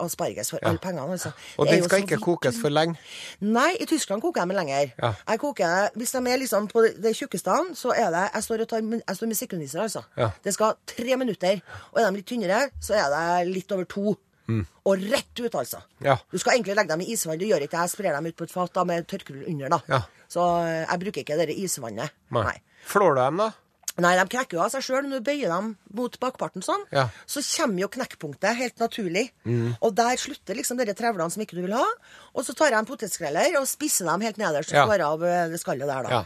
asparges 0.00 0.50
for 0.52 0.60
alle 0.62 0.78
pengene, 0.82 1.06
altså. 1.16 1.30
Og 1.58 1.66
den 1.70 1.82
skal 1.84 2.02
ikke 2.02 2.16
vidt- 2.18 2.24
kokes 2.26 2.58
for 2.60 2.68
lenge. 2.72 2.98
Nei, 3.40 3.70
i 3.80 3.86
Tyskland 3.88 4.20
koker 4.22 4.42
jeg 4.42 4.48
med 4.48 4.56
lenger. 4.58 4.92
Ja. 5.02 5.12
Jeg 5.28 5.40
koker, 5.40 5.88
Hvis 5.96 6.12
de 6.12 6.18
er 6.18 6.36
liksom 6.42 6.68
på 6.68 6.82
det 7.02 7.14
tjukkeste, 7.16 7.56
så 7.74 7.92
er 7.96 8.10
det 8.10 8.30
Jeg 8.34 8.42
står, 8.42 8.64
tar, 8.68 8.80
jeg 8.80 9.16
står 9.16 9.26
med 9.26 9.36
sekundisser, 9.36 9.80
altså. 9.80 10.02
Ja. 10.16 10.30
Det 10.44 10.52
skal 10.54 10.74
tre 10.86 11.16
minutter. 11.16 11.60
Og 11.92 12.00
er 12.02 12.10
de 12.10 12.16
litt 12.16 12.26
tynnere, 12.26 12.70
så 12.80 12.94
er 12.94 13.08
det 13.44 13.54
litt 13.54 13.72
over 13.72 13.84
to. 13.84 14.16
Og 14.86 15.00
rett 15.10 15.40
ut, 15.40 15.54
altså. 15.58 15.80
Mm. 16.00 16.04
Ja. 16.06 16.16
Du 16.30 16.38
skal 16.38 16.52
egentlig 16.58 16.76
legge 16.76 16.88
dem 16.92 17.00
i 17.00 17.10
isvann. 17.12 17.38
Det 17.38 17.48
gjør 17.48 17.64
ikke 17.66 17.80
jeg. 17.80 17.90
Sprer 17.90 18.12
dem 18.14 18.26
ut 18.26 18.36
på 18.36 18.44
et 18.44 18.52
fat 18.52 18.72
da, 18.72 18.84
med 18.84 19.06
tørkerull 19.08 19.42
under. 19.48 19.68
da. 19.68 19.80
Ja. 19.88 20.02
Så 20.28 20.44
eh, 20.62 20.84
jeg 20.86 21.00
bruker 21.00 21.20
ikke 21.24 21.36
det 21.46 21.56
isvannet. 21.58 22.10
Nei. 22.30 22.60
Flår 22.86 23.14
du 23.16 23.20
dem, 23.22 23.36
da? 23.42 23.50
Nei, 23.98 24.12
de 24.18 24.24
knekker 24.28 24.58
jo 24.58 24.62
av 24.64 24.70
seg 24.74 24.82
sjøl. 24.84 25.06
Når 25.08 25.22
du 25.22 25.26
bøyer 25.30 25.48
dem 25.48 25.70
mot 25.96 26.18
bakparten 26.20 26.62
sånn, 26.64 26.82
Ja. 26.92 27.08
så 27.26 27.40
kommer 27.56 27.80
jo 27.80 27.88
knekkpunktet 27.88 28.56
helt 28.58 28.76
naturlig. 28.82 29.30
Og 29.80 29.94
der 29.96 30.16
slutter 30.20 30.54
liksom 30.54 30.76
dere 30.76 30.92
trevlene 30.94 31.30
som 31.32 31.42
ikke 31.42 31.56
du 31.56 31.62
vil 31.62 31.72
ha. 31.78 31.86
Og 32.34 32.44
så 32.44 32.54
tar 32.54 32.70
jeg 32.70 32.78
en 32.78 32.86
potetskreller 32.90 33.56
og 33.60 33.66
spisser 33.66 34.04
dem 34.04 34.20
helt 34.20 34.36
nederst. 34.36 34.70
Ja. 34.72 34.84
Og 34.84 34.90
skårer 34.90 35.06
av 35.06 35.22
eh, 35.24 35.48
det 35.48 35.60
skallet 35.62 35.88
der, 35.88 36.02
da. 36.02 36.10
Ja. 36.10 36.24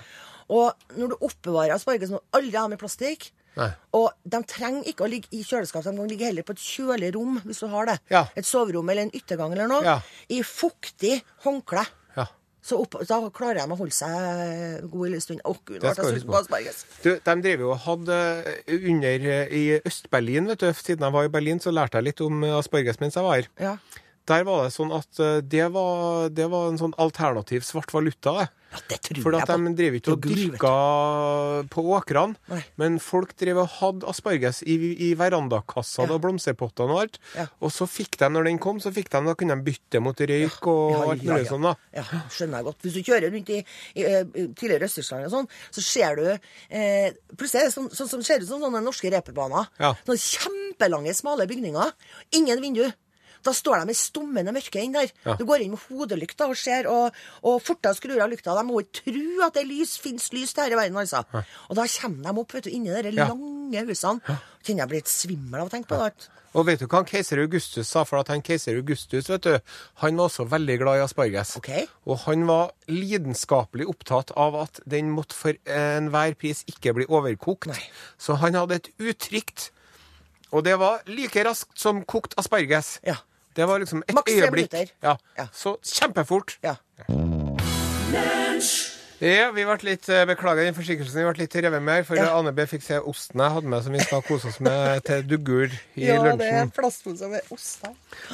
Og 0.50 0.74
når 0.98 1.12
du 1.12 1.16
oppbevarer 1.28 1.74
asparges, 1.76 2.10
du 2.10 2.18
aldri 2.34 2.56
har 2.58 2.68
med 2.68 2.78
plastikk. 2.80 3.30
Nei. 3.56 3.68
Og 3.94 4.10
de 4.24 4.38
trenger 4.46 4.84
ikke 4.90 5.04
å 5.06 5.10
ligge 5.10 5.28
i 5.34 5.42
kjøleskap, 5.42 5.82
de 5.82 5.90
kan 5.94 6.08
ligge 6.10 6.26
heller 6.26 6.42
på 6.46 6.54
et 6.54 6.62
kjølig 6.62 7.14
rom 7.16 7.40
hvis 7.44 7.58
du 7.62 7.66
har 7.70 7.86
det. 7.86 7.96
Ja. 8.10 8.24
Et 8.38 8.46
soverom 8.46 8.88
eller 8.90 9.02
en 9.08 9.10
yttergang 9.14 9.52
eller 9.54 9.66
noe. 9.70 9.82
Ja. 9.86 9.96
I 10.30 10.42
fuktig 10.46 11.20
håndkle. 11.44 11.82
Så 12.60 12.76
opp, 12.82 12.98
da 13.08 13.18
klarer 13.32 13.62
de 13.62 13.72
å 13.72 13.78
holde 13.78 13.94
seg 13.96 14.84
god 14.92 15.06
lille 15.08 15.22
stund. 15.24 15.40
Å, 15.48 15.54
gud, 15.64 15.78
Det 15.80 15.94
skal 15.96 16.12
jeg 16.12 16.26
på 16.28 16.36
asperges. 16.36 16.82
Du, 17.00 17.10
de 17.24 17.34
drev 17.46 17.64
jo 17.64 17.72
og 17.72 17.80
hadde 17.86 18.18
eh, 18.52 18.76
under 18.92 19.26
eh, 19.32 19.54
I 19.56 19.64
Øst-Berlin, 19.80 20.50
vet 20.52 20.60
du, 20.60 20.68
siden 20.76 21.06
jeg 21.08 21.16
var 21.16 21.28
i 21.28 21.32
Berlin, 21.32 21.62
så 21.62 21.72
lærte 21.72 22.00
jeg 22.00 22.10
litt 22.10 22.22
om 22.24 22.44
eh, 22.44 22.58
asparges 22.58 23.00
mens 23.00 23.16
jeg 23.16 23.24
var 23.26 23.40
her. 23.40 23.50
Ja. 23.60 23.74
Der 24.28 24.44
var 24.46 24.66
det 24.66 24.74
sånn 24.76 24.92
at 24.94 25.22
det 25.50 25.64
var, 25.74 26.28
det 26.30 26.46
var 26.52 26.68
en 26.68 26.78
sånn 26.78 26.92
alternativ 27.00 27.64
svart 27.66 27.90
valuta, 27.96 28.36
det. 28.36 28.46
Ja, 28.70 28.78
det 28.88 28.98
tror 29.02 29.22
For 29.24 29.34
jeg 29.34 29.42
at 29.42 29.50
på. 29.50 29.56
de 29.66 29.72
drev 29.78 29.94
ikke 29.98 30.12
og 30.14 30.26
er 30.26 30.34
dyrka 30.36 30.72
på 31.74 31.82
åkrene, 31.96 32.36
Nei. 32.52 32.60
men 32.80 32.98
folk 33.02 33.32
drev 33.40 33.58
og 33.64 33.68
hadde 33.80 34.06
asparges 34.10 34.62
i, 34.62 34.76
i 35.08 35.14
verandakassa 35.18 36.04
Ja. 36.06 36.12
og 36.14 36.20
blomsterpottene 36.22 36.94
og 36.94 37.00
alt. 37.02 37.18
Ja. 37.36 37.46
Og 37.60 37.72
så 37.74 37.88
fikk 37.90 38.16
de, 38.20 38.28
når 38.30 38.44
den 38.50 38.58
kom, 38.62 38.78
så 38.80 38.92
fikk 38.94 39.10
de, 39.10 39.22
da 39.26 39.34
kunne 39.34 39.56
de 39.58 39.66
bytte 39.70 40.00
mot 40.04 40.14
røyk 40.20 40.66
og 40.70 40.92
Ja, 40.94 41.02
alt 41.14 41.26
mulig 41.26 41.48
sånn, 41.50 41.66
da. 41.66 41.74
Ja, 41.96 42.04
skjønner 42.30 42.60
jeg 42.62 42.68
godt. 42.70 42.80
Hvis 42.86 42.94
du 42.94 43.02
kjører 43.10 43.30
rundt 43.34 43.50
i, 43.50 43.60
i, 43.94 44.06
i 44.06 44.46
tidligere 44.54 44.86
Øst-Tyskland 44.88 45.26
og 45.26 45.34
sånn, 45.34 45.50
så 45.74 45.84
ser 45.84 46.16
du 46.20 46.24
eh, 46.30 47.10
Plutselig 47.36 47.62
er 47.64 47.68
det 47.70 47.74
sånn, 47.74 47.90
sånn 47.94 48.08
som 48.14 48.22
ser 48.26 48.40
ut 48.42 48.48
som 48.48 48.62
sånne 48.62 48.82
norske 48.84 49.10
reperbaner. 49.12 49.66
Sånne 49.78 50.18
kjempelange, 50.20 51.14
smale 51.18 51.46
bygninger. 51.50 51.92
Ingen 52.38 52.60
vindu. 52.62 52.84
Da 53.44 53.54
står 53.56 53.84
de 53.86 53.94
i 53.94 53.98
stummende 53.98 54.52
mørke 54.52 54.82
inn 54.82 54.92
der. 54.96 55.10
Ja. 55.24 55.36
Du 55.40 55.46
går 55.48 55.64
inn 55.64 55.72
med 55.76 55.80
hodelykta 55.88 56.48
og 56.50 56.56
ser, 56.60 56.88
og, 56.90 57.14
og 57.42 57.60
fortere 57.64 57.94
skrur 57.96 58.20
av 58.20 58.28
lykta. 58.32 58.54
De 58.58 58.66
må 58.68 58.82
ikke 58.84 59.06
tro 59.06 59.46
at 59.46 59.54
det 59.56 59.62
er 59.64 59.70
lys, 59.70 59.94
fins 60.00 60.28
lys 60.36 60.52
her 60.58 60.74
i 60.74 60.76
verden, 60.78 60.98
altså. 61.00 61.24
Og 61.70 61.76
da 61.78 61.86
kommer 62.00 62.26
de 62.28 62.44
opp 62.44 62.52
vet 62.58 62.68
du, 62.68 62.70
inni 62.74 62.92
de 63.02 63.14
Ja. 63.16 63.28
lange 63.30 63.86
husene. 63.88 64.20
Kjenner 64.64 64.82
jeg 64.84 64.88
blir 64.90 65.00
litt 65.00 65.08
svimmel 65.08 65.60
av 65.62 65.68
å 65.68 65.72
tenke 65.72 65.88
på 65.88 65.98
det. 66.04 66.28
Og 66.50 66.64
vet 66.66 66.80
du 66.82 66.86
hva 66.90 66.98
han 66.98 67.06
keiser 67.06 67.38
Augustus 67.38 67.86
sa? 67.86 68.02
For 68.02 68.18
at 68.18 68.26
han 68.32 68.42
keiser 68.42 68.74
Augustus, 68.74 69.28
vet 69.30 69.44
du, 69.46 69.52
han 70.02 70.16
var 70.18 70.26
også 70.26 70.48
veldig 70.50 70.76
glad 70.80 70.98
i 70.98 71.04
asparges. 71.04 71.52
Okay. 71.60 71.84
Og 72.10 72.18
han 72.26 72.42
var 72.48 72.72
lidenskapelig 72.90 73.86
opptatt 73.86 74.32
av 74.34 74.56
at 74.64 74.80
den 74.90 75.12
måtte 75.14 75.36
for 75.38 75.54
enhver 75.70 76.34
pris 76.40 76.64
ikke 76.70 76.94
bli 76.98 77.06
overkokt. 77.06 77.70
Nei. 77.70 77.78
Så 78.18 78.34
han 78.42 78.58
hadde 78.58 78.80
et 78.80 78.90
uttrykk, 78.98 79.68
og 80.50 80.64
det 80.66 80.74
var 80.82 81.04
like 81.06 81.44
raskt 81.46 81.78
som 81.78 82.02
kokt 82.04 82.34
asparges. 82.40 82.96
Ja. 83.06 83.20
Det 83.56 83.66
var 83.68 83.78
liksom 83.82 84.02
et 84.08 84.14
Maks 84.14 84.32
øyeblikk. 84.32 84.72
minutter. 84.72 84.92
Ja. 85.02 85.16
Ja. 85.38 85.46
Så 85.52 85.76
kjempefort. 85.82 86.58
Ja. 86.62 86.76
Ja, 89.20 89.50
vi 89.52 89.64
ble 89.68 89.74
litt, 89.84 90.06
eh, 90.08 90.22
Beklager 90.24 90.64
den 90.64 90.72
forsinkelsen. 90.74 91.18
Vi 91.20 91.24
ble 91.26 91.42
litt 91.42 91.54
revet 91.60 91.82
med 91.84 92.06
for 92.08 92.16
Ja. 92.16 92.38
Anne 92.38 92.52
B 92.56 92.64
fikk 92.64 92.80
se 92.82 92.96
osten 93.04 93.38
jeg 93.42 93.52
hadde 93.52 93.68
med 93.68 93.82
som 93.84 93.92
vi 93.92 93.98
skal 94.00 94.22
kose 94.24 94.48
oss 94.48 94.60
med 94.64 95.02
til 95.08 95.22
duggur 95.28 95.66
i 95.68 96.06
ja, 96.06 96.14
det 96.22 96.30
er 96.46 96.64
lunsjen. 96.64 96.70
plastpose 96.72 97.28
med 97.28 97.40
ost 97.52 97.84
her. 97.84 97.92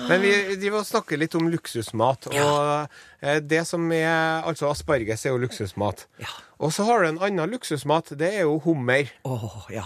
Men 0.08 0.20
vi 0.22 0.30
driver 0.60 0.78
og 0.78 0.86
snakker 0.86 1.18
litt 1.18 1.34
om 1.34 1.48
luksusmat. 1.50 2.28
Og 2.30 2.88
eh, 3.20 3.40
det 3.40 3.64
som 3.66 3.90
er 3.90 4.44
Altså, 4.46 4.70
asparges 4.70 5.26
er 5.26 5.30
jo 5.34 5.38
luksusmat. 5.42 6.06
Ja. 6.22 6.30
Og 6.62 6.70
så 6.72 6.84
har 6.86 7.02
du 7.02 7.08
en 7.08 7.18
annen 7.18 7.50
luksusmat. 7.50 8.14
Det 8.16 8.30
er 8.36 8.42
jo 8.46 8.60
hummer. 8.62 9.10
Oh, 9.24 9.66
ja. 9.68 9.82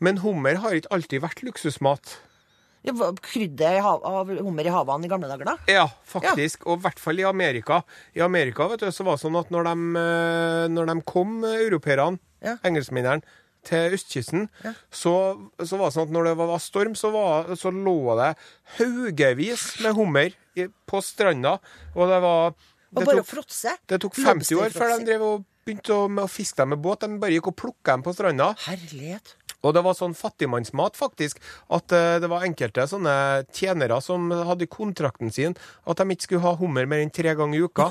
Men 0.00 0.16
hummer 0.24 0.56
har 0.64 0.72
ikke 0.72 0.88
alltid 0.96 1.20
vært 1.20 1.42
luksusmat. 1.44 2.16
Ja, 2.86 2.92
Krydder 3.24 3.80
av 3.82 4.28
hummer 4.38 4.66
i 4.68 4.70
havene 4.72 5.04
i 5.04 5.10
gamle 5.10 5.26
dager, 5.28 5.44
da? 5.50 5.56
Ja, 5.66 5.86
faktisk. 6.06 6.62
Og 6.66 6.78
i 6.78 6.82
hvert 6.86 7.00
fall 7.02 7.18
i 7.18 7.26
Amerika. 7.26 7.80
I 8.14 8.22
Amerika 8.24 8.68
vet 8.70 8.80
du, 8.86 8.86
så 8.94 9.04
var 9.04 9.16
det 9.18 9.24
sånn 9.26 9.38
at 9.40 9.50
når 9.50 9.66
de, 9.70 9.74
eh, 9.98 10.68
når 10.72 10.86
de 10.92 10.96
kom, 11.02 11.44
eh, 11.44 11.64
europeerne, 11.66 12.18
Ja. 12.40 12.56
engelskmennene, 12.62 13.22
til 13.66 13.90
østkysten, 13.92 14.44
så, 14.94 15.12
så 15.58 15.76
var 15.76 15.90
det 15.90 15.94
sånn 15.98 16.06
at 16.06 16.12
når 16.14 16.24
det 16.30 16.36
var 16.38 16.58
storm, 16.62 16.94
så, 16.94 17.10
var, 17.12 17.50
så 17.58 17.72
lå 17.74 17.96
det 18.16 18.30
haugevis 18.78 19.80
med 19.82 19.96
hummer 19.98 20.30
i, 20.56 20.68
på 20.88 21.00
stranda. 21.04 21.56
Og 21.96 22.08
det 22.08 22.20
var 22.22 22.54
Og 22.54 23.02
det 23.02 23.04
bare 23.10 23.20
tok- 23.22 23.32
fråtse? 23.34 23.74
Det 23.90 23.98
tok 24.00 24.14
50 24.16 24.54
år 24.62 24.70
før 24.72 24.94
de 24.98 25.04
drev 25.10 25.22
og 25.26 25.44
begynte 25.66 25.92
å, 25.92 26.06
med 26.08 26.24
å 26.24 26.30
fiske 26.32 26.56
dem 26.62 26.70
med 26.72 26.80
båt. 26.86 27.00
De 27.04 27.18
bare 27.20 27.34
gikk 27.36 27.50
og 27.50 27.56
plukka 27.60 27.92
dem 27.98 28.02
på 28.06 28.14
stranda. 28.16 28.52
Herlighet. 28.64 29.34
Og 29.66 29.74
det 29.74 29.82
var 29.82 29.96
sånn 29.98 30.14
fattigmannsmat, 30.14 30.94
faktisk, 30.98 31.40
at 31.74 31.94
eh, 31.94 32.18
det 32.22 32.30
var 32.30 32.46
enkelte 32.46 32.86
sånne 32.90 33.14
tjenere 33.50 33.98
som 34.04 34.30
hadde 34.30 34.68
i 34.68 34.70
kontrakten 34.70 35.32
sin 35.34 35.56
at 35.88 35.98
de 35.98 36.14
ikke 36.14 36.28
skulle 36.28 36.44
ha 36.46 36.54
hummer 36.60 36.86
mer 36.86 37.02
enn 37.02 37.14
tre 37.14 37.34
ganger 37.38 37.58
i 37.58 37.64
uka. 37.66 37.90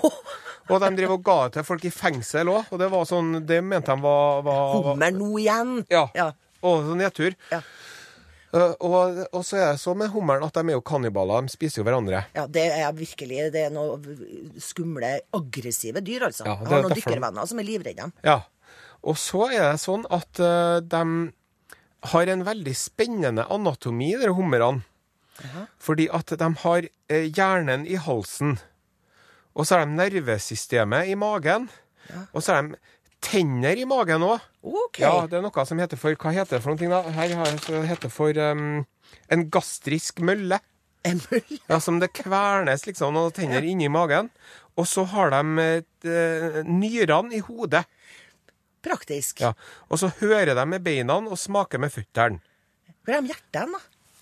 Og 0.72 0.82
de 0.84 0.90
drev 0.98 1.14
og 1.16 1.22
ga 1.24 1.38
det 1.46 1.58
til 1.58 1.68
folk 1.68 1.86
i 1.88 1.94
fengsel 1.94 2.50
òg, 2.52 2.72
og 2.72 2.82
det 2.82 2.90
var 2.92 3.06
sånn 3.08 3.38
Det 3.48 3.62
mente 3.64 3.94
de 3.94 4.04
var, 4.04 4.42
var, 4.44 4.74
Hummer 4.92 5.14
nå 5.16 5.30
igjen? 5.40 5.78
Ja. 5.92 6.08
ja. 6.18 6.32
Og 6.60 6.90
sånn 6.90 7.00
nedtur. 7.00 7.38
Ja. 7.54 7.62
Uh, 8.56 8.74
og, 8.80 9.18
og 9.36 9.42
så 9.44 9.58
er 9.60 9.66
det 9.74 9.82
så 9.82 9.92
med 9.98 10.08
hummeren 10.14 10.46
at 10.48 10.56
de 10.56 10.72
er 10.72 10.78
jo 10.78 10.84
kannibaler. 10.88 11.44
De 11.44 11.52
spiser 11.52 11.82
jo 11.82 11.88
hverandre. 11.88 12.24
Ja, 12.36 12.46
det 12.48 12.64
er 12.78 12.92
virkelig 12.96 13.50
Det 13.54 13.66
er 13.68 13.74
noe 13.76 14.00
skumle, 14.64 15.18
aggressive 15.36 16.04
dyr, 16.04 16.30
altså. 16.30 16.48
Ja, 16.48 16.56
Jeg 16.62 16.72
har 16.72 16.86
noen 16.86 17.00
dykkervenner 17.00 17.50
som 17.50 17.60
er 17.60 17.68
livredde. 17.68 18.12
Ja. 18.28 18.40
Og 19.08 19.20
så 19.20 19.50
er 19.52 19.74
det 19.74 19.82
sånn 19.84 20.08
at 20.12 20.42
uh, 20.42 20.80
de 20.82 21.04
har 22.14 22.32
en 22.32 22.46
veldig 22.48 22.76
spennende 22.78 23.46
anatomi, 23.54 24.14
de 24.20 24.32
hummerne. 24.34 24.84
Fordi 25.82 26.08
at 26.14 26.34
de 26.40 26.50
har 26.64 26.88
eh, 27.10 27.28
hjernen 27.30 27.86
i 27.88 27.98
halsen. 28.02 28.58
Og 29.58 29.66
så 29.66 29.78
har 29.78 29.86
de 29.86 29.98
nervesystemet 29.98 31.12
i 31.12 31.18
magen. 31.18 31.68
Og 32.32 32.42
så 32.44 32.56
har 32.56 32.68
de 32.68 32.80
tenner 33.24 33.80
i 33.80 33.86
magen 33.90 34.26
òg. 34.26 34.44
Okay. 34.62 35.06
Ja, 35.06 35.26
det 35.30 35.40
er 35.40 35.46
noe 35.46 35.66
som 35.68 35.80
heter 35.82 36.00
for 36.00 36.18
Hva 36.20 36.34
heter 36.36 36.58
det 36.58 36.64
for 36.64 36.74
noen 36.74 36.82
ting, 36.82 36.94
da? 36.94 37.02
Her 37.16 37.34
heter 37.88 38.08
det 38.08 38.14
for 38.14 38.42
um, 38.52 38.84
en 39.34 39.46
gastrisk 39.54 40.22
mølle. 40.26 40.60
En 41.08 41.22
mølle. 41.30 41.60
Ja, 41.70 41.80
Som 41.84 42.02
det 42.04 42.14
kvernes 42.18 42.86
liksom 42.88 43.16
noen 43.16 43.36
tenner 43.36 43.66
inni 43.66 43.90
magen. 43.92 44.32
Og 44.78 44.86
så 44.90 45.08
har 45.10 45.34
de 45.34 45.68
eh, 46.06 46.60
nyrene 46.68 47.38
i 47.38 47.42
hodet. 47.42 47.88
Praktisk. 48.84 49.42
Ja. 49.42 49.54
Og 49.90 50.00
så 50.00 50.12
hører 50.22 50.54
de 50.56 50.66
med 50.66 50.84
beina 50.84 51.18
og 51.18 51.38
smaker 51.38 51.80
med 51.80 51.92
føttene. 51.92 52.40
Hvor 53.06 53.16
er 53.18 53.22
de 53.22 53.32
hjertene, 53.34 53.72
da? 53.78 53.80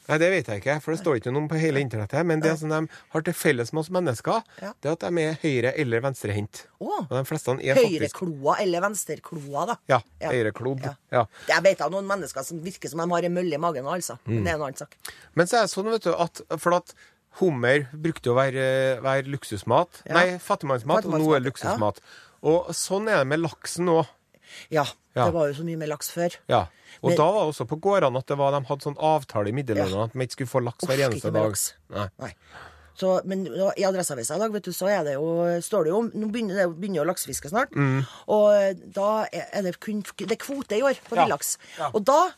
Nei, 0.07 0.17
Det 0.21 0.27
vet 0.29 0.45
jeg 0.51 0.61
ikke, 0.61 0.81
for 0.83 0.93
det 0.93 0.99
står 1.01 1.15
ikke 1.17 1.31
noe 1.33 1.47
på 1.49 1.57
hele 1.57 1.81
internettet. 1.81 2.21
Men 2.29 2.39
det 2.39 2.51
som 2.59 2.69
de 2.69 2.77
har 3.09 3.21
til 3.25 3.33
felles 3.33 3.71
med 3.73 3.79
oss 3.81 3.89
mennesker, 3.89 4.43
Ja. 4.61 4.73
det 4.79 4.89
er 4.89 4.91
at 4.93 4.99
de 4.99 5.21
er 5.23 5.33
høyre- 5.41 5.73
eller 5.75 5.99
venstrehendt. 6.01 6.67
Faktisk 6.79 7.47
Høyrekloa 7.57 8.59
eller 8.61 8.81
venstrekloa, 8.81 9.65
da. 9.65 9.75
Ja, 9.89 10.01
Ja. 10.21 10.29
høyreklodd. 10.29 10.83
Ja. 10.85 10.93
Ja. 11.11 11.25
Jeg 11.47 11.63
vet 11.63 11.81
av 11.81 11.89
noen 11.91 12.05
mennesker 12.05 12.43
som 12.45 12.61
virker 12.61 12.87
som 12.87 12.99
de 12.99 13.09
har 13.09 13.23
en 13.25 13.33
mølle 13.33 13.53
i 13.55 13.57
magen, 13.57 13.83
altså. 13.85 14.19
Mm. 14.27 14.33
Men 14.35 14.43
det 14.43 14.51
er 14.51 14.55
en 14.55 14.61
annen 14.61 14.77
sak. 14.77 14.95
Men 15.33 15.47
så 15.47 15.57
er 15.57 15.61
det 15.61 15.71
sånn, 15.73 15.89
vet 15.91 16.03
du, 16.03 16.13
at 16.13 16.41
for 16.61 16.73
at 16.75 16.93
hummer 17.39 17.87
brukte 17.91 18.29
å 18.29 18.35
være, 18.35 19.01
være 19.01 19.25
luksusmat. 19.25 20.03
Nei, 20.07 20.37
fattigmannsmat, 20.37 21.05
og 21.05 21.13
nå 21.19 21.35
er 21.35 21.39
det 21.39 21.51
luksusmat. 21.51 21.97
Og 22.43 22.67
sånn 22.69 23.09
er 23.09 23.23
det 23.23 23.27
med 23.27 23.39
laksen 23.39 23.87
òg. 23.89 24.05
Ja, 24.69 24.85
Ja. 25.15 25.25
det 25.25 25.33
var 25.33 25.47
jo 25.47 25.53
så 25.53 25.63
mye 25.63 25.77
med 25.77 25.89
laks 25.89 26.09
før. 26.11 26.35
Ja. 26.49 26.67
Og 27.03 27.09
Men- 27.11 27.17
da 27.17 27.31
var 27.31 27.45
det 27.45 27.53
også 27.55 27.67
på 27.67 27.79
gårdene 27.81 28.17
at 28.17 28.25
det 28.27 28.37
var, 28.37 28.51
de 28.51 28.65
hadde 28.67 28.81
sånn 28.83 28.97
avtale 28.97 29.47
i 29.49 29.51
middelalderen 29.51 30.03
at 30.09 30.13
vi 30.13 30.25
ikke 30.25 30.31
skulle 30.37 30.53
få 30.53 30.63
laks 30.63 30.85
hver 30.85 31.09
eneste 31.09 31.31
dag. 31.31 31.55
Nei. 31.89 32.09
Nei. 32.19 32.33
Så, 32.97 33.25
men 33.25 33.45
i 33.45 33.83
Adresseavisa 33.83 34.35
i 34.35 34.39
dag 34.39 34.51
vet 34.53 34.63
du, 34.63 34.71
så 34.71 34.87
er 34.87 35.03
det 35.03 35.13
jo, 35.17 35.25
står 35.59 35.83
det 35.83 35.89
jo 35.91 35.97
om 35.99 36.11
Nå 36.15 36.29
begynner 36.31 36.55
det 36.55 36.79
begynner 36.79 37.01
jo 37.03 37.07
laksefisket 37.11 37.51
snart. 37.51 37.71
Mm. 37.75 38.05
Og 38.31 38.79
da 38.93 39.25
er 39.33 39.47
er 39.51 39.61
det 39.63 39.79
kun 39.81 40.01
det 40.17 40.31
er 40.31 40.35
kvote 40.39 40.77
i 40.77 40.81
år 40.81 40.95
på 41.03 41.15
Ja. 41.17 41.25
villaks. 41.25 41.57
Ja. 41.77 41.91
Og 41.93 42.05
da 42.05 42.29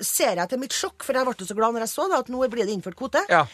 ser 0.00 0.34
jeg 0.36 0.48
til 0.48 0.58
mitt 0.58 0.72
sjokk, 0.72 1.02
for 1.04 1.12
jeg 1.12 1.24
ble 1.26 1.34
så 1.46 1.54
glad 1.54 1.74
når 1.74 1.80
jeg 1.84 1.92
så 1.92 2.08
det, 2.08 2.18
at 2.18 2.28
nå 2.28 2.48
blir 2.48 2.64
det 2.64 2.72
innført 2.72 2.96
kvote. 2.96 3.20
Ja. 3.28 3.46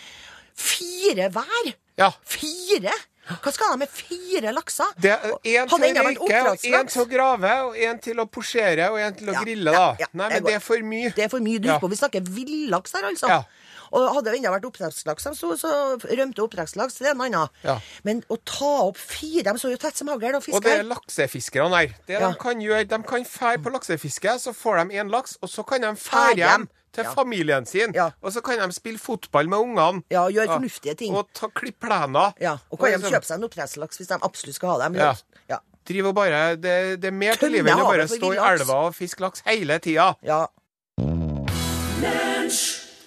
Fire 0.55 1.29
hver! 1.31 1.75
ja. 1.99 2.11
Fire! 2.25 2.93
Hva 3.23 3.53
skal 3.55 3.71
de 3.73 3.79
med 3.85 3.89
fire 3.95 4.51
lakser? 4.53 4.89
Det 4.99 5.11
er 5.13 5.35
én 5.47 5.69
til 5.71 5.79
å 5.79 6.05
røyke, 6.09 6.41
én 6.67 6.89
til 6.91 7.03
å 7.03 7.09
grave, 7.09 7.53
og 7.69 7.77
én 7.79 8.01
til 8.03 8.19
å 8.19 8.27
posjere, 8.27 8.89
og 8.91 8.99
én 8.99 9.15
til 9.17 9.29
å 9.31 9.33
Ja, 9.37 9.43
grille, 9.45 9.71
da. 9.71 9.85
ja, 10.01 10.07
Nei, 10.13 10.29
men 10.29 10.43
det 10.49 10.55
er 10.57 10.65
for 10.65 10.83
mye. 10.83 11.13
Det 11.15 11.25
er 11.25 11.29
for 11.29 11.41
mye 11.41 11.61
Ja. 11.63 11.79
på. 11.79 11.89
Vi 11.89 11.97
snakker 11.97 12.21
villaks 12.27 12.93
her, 12.93 13.07
altså. 13.07 13.29
Ja. 13.29 13.45
Og 13.93 14.09
hadde 14.15 14.33
det 14.33 14.39
enda 14.41 14.51
vært 14.51 14.65
oppdrettslaks, 14.65 15.23
så, 15.39 15.53
så 15.61 15.71
rømte 16.01 16.41
oppdrettslaks. 16.43 16.99
Det 16.99 17.07
er 17.09 17.15
en 17.15 17.21
annen. 17.21 17.49
Ja. 17.63 17.79
Men 18.03 18.23
å 18.33 18.39
ta 18.43 18.89
opp 18.89 18.97
fire 18.97 19.43
De 19.45 19.59
så 19.61 19.71
jo 19.71 19.77
tett 19.77 19.97
som 19.97 20.09
hagl 20.09 20.35
og 20.35 20.49
Og 20.49 20.63
det 20.65 20.79
er 20.81 20.83
laksefiskerne 20.89 21.77
her. 21.77 21.95
Det 22.09 22.19
Ja. 22.19 22.29
de 22.31 22.35
kan 22.41 22.59
gjøre, 22.59 22.89
de 22.89 23.03
kan 23.03 23.23
fære 23.25 23.63
på 23.63 23.71
laksefiske, 23.71 24.39
så 24.41 24.53
får 24.57 24.89
de 24.89 24.97
én 24.97 25.11
laks, 25.11 25.37
og 25.43 25.49
så 25.49 25.63
kan 25.67 25.81
de 25.83 25.89
Fær 25.95 26.33
fære 26.33 26.37
hjem. 26.41 26.69
Til 26.93 27.05
Ja. 27.05 27.13
familien 27.17 27.67
sin. 27.67 27.93
Ja. 27.95 28.11
Og 28.23 28.33
så 28.33 28.43
kan 28.45 28.59
de 28.59 28.73
spille 28.77 28.99
fotball 28.99 29.49
med 29.49 29.59
ungene. 29.59 30.03
Ja, 30.11 30.27
gjøre 30.29 30.47
fornuftige 30.59 30.95
ting. 30.95 31.15
Og 31.17 31.29
ta, 31.35 31.49
klippe 31.49 31.87
plener. 31.89 32.33
Ja, 32.41 32.59
og 32.71 32.79
kan 32.79 32.91
de 32.93 32.97
liksom 32.99 33.13
kjøpe 33.15 33.25
seg 33.27 33.39
en 33.39 33.45
oppdrettslaks 33.49 33.97
hvis 34.03 34.09
de 34.09 34.19
absolutt 34.23 34.55
skal 34.61 34.69
ha 34.75 34.79
dem. 34.85 34.95
Ja. 35.01 35.15
ja. 35.49 35.59
Driv 35.89 36.07
og 36.07 36.15
bare, 36.15 36.57
det, 36.57 37.01
det 37.03 37.09
er 37.09 37.17
mer 37.17 37.33
til 37.35 37.49
Tømme 37.49 37.57
livet 37.57 37.73
enn 37.73 37.81
å 37.81 37.87
havet 37.87 37.99
bare 37.99 38.09
for 38.09 38.17
stå 38.21 38.27
i 38.27 38.37
villaks. 38.37 38.61
elva 38.61 38.77
og 38.87 38.95
fiske 38.95 39.21
laks 39.25 39.43
hele 39.49 39.79
tida. 39.83 40.15
ja. 40.23 40.47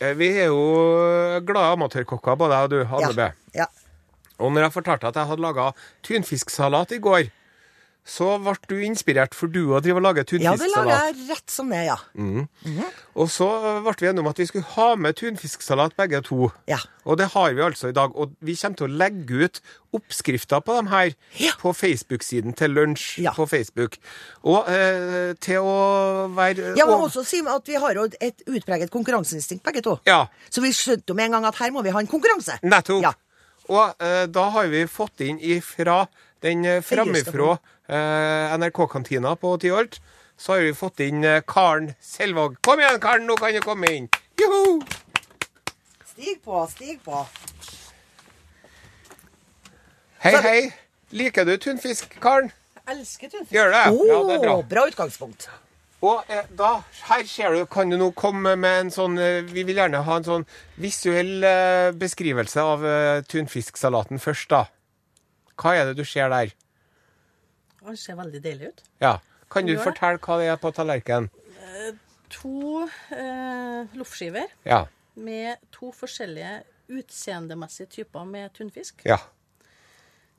Eh, 0.01 0.13
Vi 0.19 0.27
er 0.39 0.49
jo 0.51 1.39
glade 1.47 1.71
amatørkokker, 1.77 2.35
både 2.35 2.57
jeg 2.57 2.63
og 2.63 2.69
du, 2.73 2.79
Anne 2.97 3.13
B. 3.15 3.29
ja. 3.55 3.65
Og 4.39 4.51
når 4.51 4.65
jeg 4.65 4.73
fortalte 4.75 5.07
at 5.07 5.15
jeg 5.15 5.29
hadde 5.29 5.41
laga 5.45 5.69
tunfisksalat 6.03 6.91
i 6.91 6.99
går, 6.99 7.29
så 8.05 8.35
ble 8.37 8.53
du 8.69 8.75
inspirert, 8.85 9.33
for 9.33 9.47
du 9.49 9.63
òg 9.73 9.81
driver 9.81 9.97
og 9.97 10.03
lager 10.05 10.25
Ja, 10.37 10.51
det 10.55 10.67
lager 10.69 10.91
jeg 11.09 11.29
rett 11.31 11.49
som 11.49 11.69
det, 11.73 11.85
ja. 11.87 11.95
Og 13.15 13.29
så 13.33 13.47
ble 13.81 13.93
vi 13.97 14.09
enige 14.11 14.21
om 14.21 14.27
at 14.29 14.37
vi 14.37 14.45
skulle 14.45 14.67
ha 14.75 14.91
med 14.95 15.15
tunfisksalat 15.17 15.95
begge 15.97 16.21
to. 16.27 16.51
Ja. 16.69 16.77
Og 17.05 17.17
det 17.17 17.31
har 17.33 17.53
vi 17.57 17.61
altså 17.65 17.89
i 17.89 17.95
dag. 17.97 18.13
Og 18.15 18.35
vi 18.45 18.55
kommer 18.59 18.77
til 18.77 18.87
å 18.87 18.97
legge 19.01 19.39
ut 19.47 19.59
oppskrifter 19.95 20.61
på 20.65 20.75
dem 20.77 20.87
her 20.91 21.13
Ja. 21.39 21.51
på 21.61 21.73
Facebook-siden 21.73 22.53
til 22.55 22.69
Lunsj 22.77 23.21
Ja. 23.23 23.31
på 23.33 23.47
Facebook. 23.49 23.97
Og 24.43 24.69
eh, 24.69 25.33
til 25.41 25.57
å 25.65 26.29
være 26.35 26.75
Jeg 26.77 26.85
må 26.85 26.99
og- 26.99 27.09
også 27.09 27.25
si 27.25 27.41
at 27.41 27.65
vi 27.67 27.73
har 27.75 27.93
jo 27.95 28.07
et 28.21 28.41
utpreget 28.45 28.91
konkurranseinstinkt, 28.91 29.63
begge 29.63 29.81
to. 29.81 29.99
Ja. 30.05 30.27
Så 30.49 30.61
vi 30.61 30.69
skjønte 30.69 31.07
jo 31.09 31.13
med 31.15 31.25
en 31.25 31.31
gang 31.31 31.45
at 31.45 31.55
her 31.55 31.71
må 31.71 31.81
vi 31.83 31.89
ha 31.89 31.99
en 31.99 32.07
konkurranse. 32.07 32.59
Nettopp. 32.61 33.01
Ja. 33.01 33.13
Og 33.67 33.95
eh, 33.99 34.25
da 34.27 34.49
har 34.51 34.67
vi 34.67 34.83
fått 34.85 35.21
inn 35.25 35.39
ifra 35.41 36.07
den 36.45 36.65
eh, 36.69 36.81
framifrå 36.85 37.55
eh, 37.89 38.53
NRK-kantina 38.59 39.33
på 39.41 39.55
Tyholt, 39.63 39.97
så 40.37 40.53
har 40.55 40.65
vi 40.67 40.73
fått 40.77 41.01
inn 41.05 41.23
eh, 41.25 41.41
Karen 41.47 41.91
Selvåg. 42.03 42.59
Kom 42.65 42.81
igjen, 42.83 42.99
Karen, 43.01 43.25
nå 43.29 43.37
kan 43.39 43.55
du 43.55 43.61
komme 43.65 43.89
inn. 43.97 44.09
Joho! 44.39 44.79
Stig 46.15 46.39
på, 46.45 46.61
stig 46.71 46.99
på. 47.03 47.25
Hei, 50.25 50.35
hei. 50.41 50.61
Liker 51.15 51.45
du 51.45 51.55
tunfisk, 51.61 52.15
Karen? 52.23 52.49
Elsker 52.89 53.29
tunfisk. 53.31 53.53
Gjør 53.55 53.71
det? 53.73 53.83
Å, 53.91 54.07
Ja, 54.09 54.17
det 54.29 54.35
er 54.39 54.43
bra. 54.45 54.55
bra 54.69 54.85
utgangspunkt. 54.89 55.47
Og 56.05 56.27
eh, 56.29 56.45
da, 56.57 56.71
her 57.09 57.23
ser 57.29 57.55
du, 57.55 57.63
kan 57.71 57.89
du 57.89 57.97
nå 57.97 58.11
komme 58.17 58.51
med 58.59 58.79
en 58.83 58.89
sånn 58.93 59.15
Vi 59.49 59.63
vil 59.65 59.79
gjerne 59.79 60.03
ha 60.05 60.17
en 60.19 60.25
sånn 60.27 60.43
visuell 60.81 61.39
eh, 61.47 61.89
beskrivelse 61.97 62.61
av 62.61 62.83
eh, 62.85 63.21
tunfisksalaten 63.31 64.21
først, 64.21 64.49
da. 64.51 64.65
Hva 65.61 65.73
er 65.79 65.85
det 65.91 65.95
du 65.97 66.03
ser 66.07 66.29
der? 66.29 66.51
Den 67.85 67.97
ser 67.97 68.15
veldig 68.17 68.41
deilig 68.43 68.67
ut. 68.73 68.83
Ja. 69.01 69.17
Kan 69.51 69.67
du 69.69 69.75
fortelle 69.77 70.17
hva 70.19 70.39
det 70.41 70.47
er 70.51 70.57
på 70.57 70.71
tallerkenen? 70.73 71.29
To 72.35 72.83
eh, 73.13 73.85
loffskiver 73.95 74.47
Ja. 74.65 74.85
med 75.15 75.57
to 75.71 75.91
forskjellige 75.93 76.63
utseendemessige 76.89 77.87
typer 77.89 78.25
med 78.25 78.51
tunfisk. 78.57 79.01
Ja. 79.05 79.19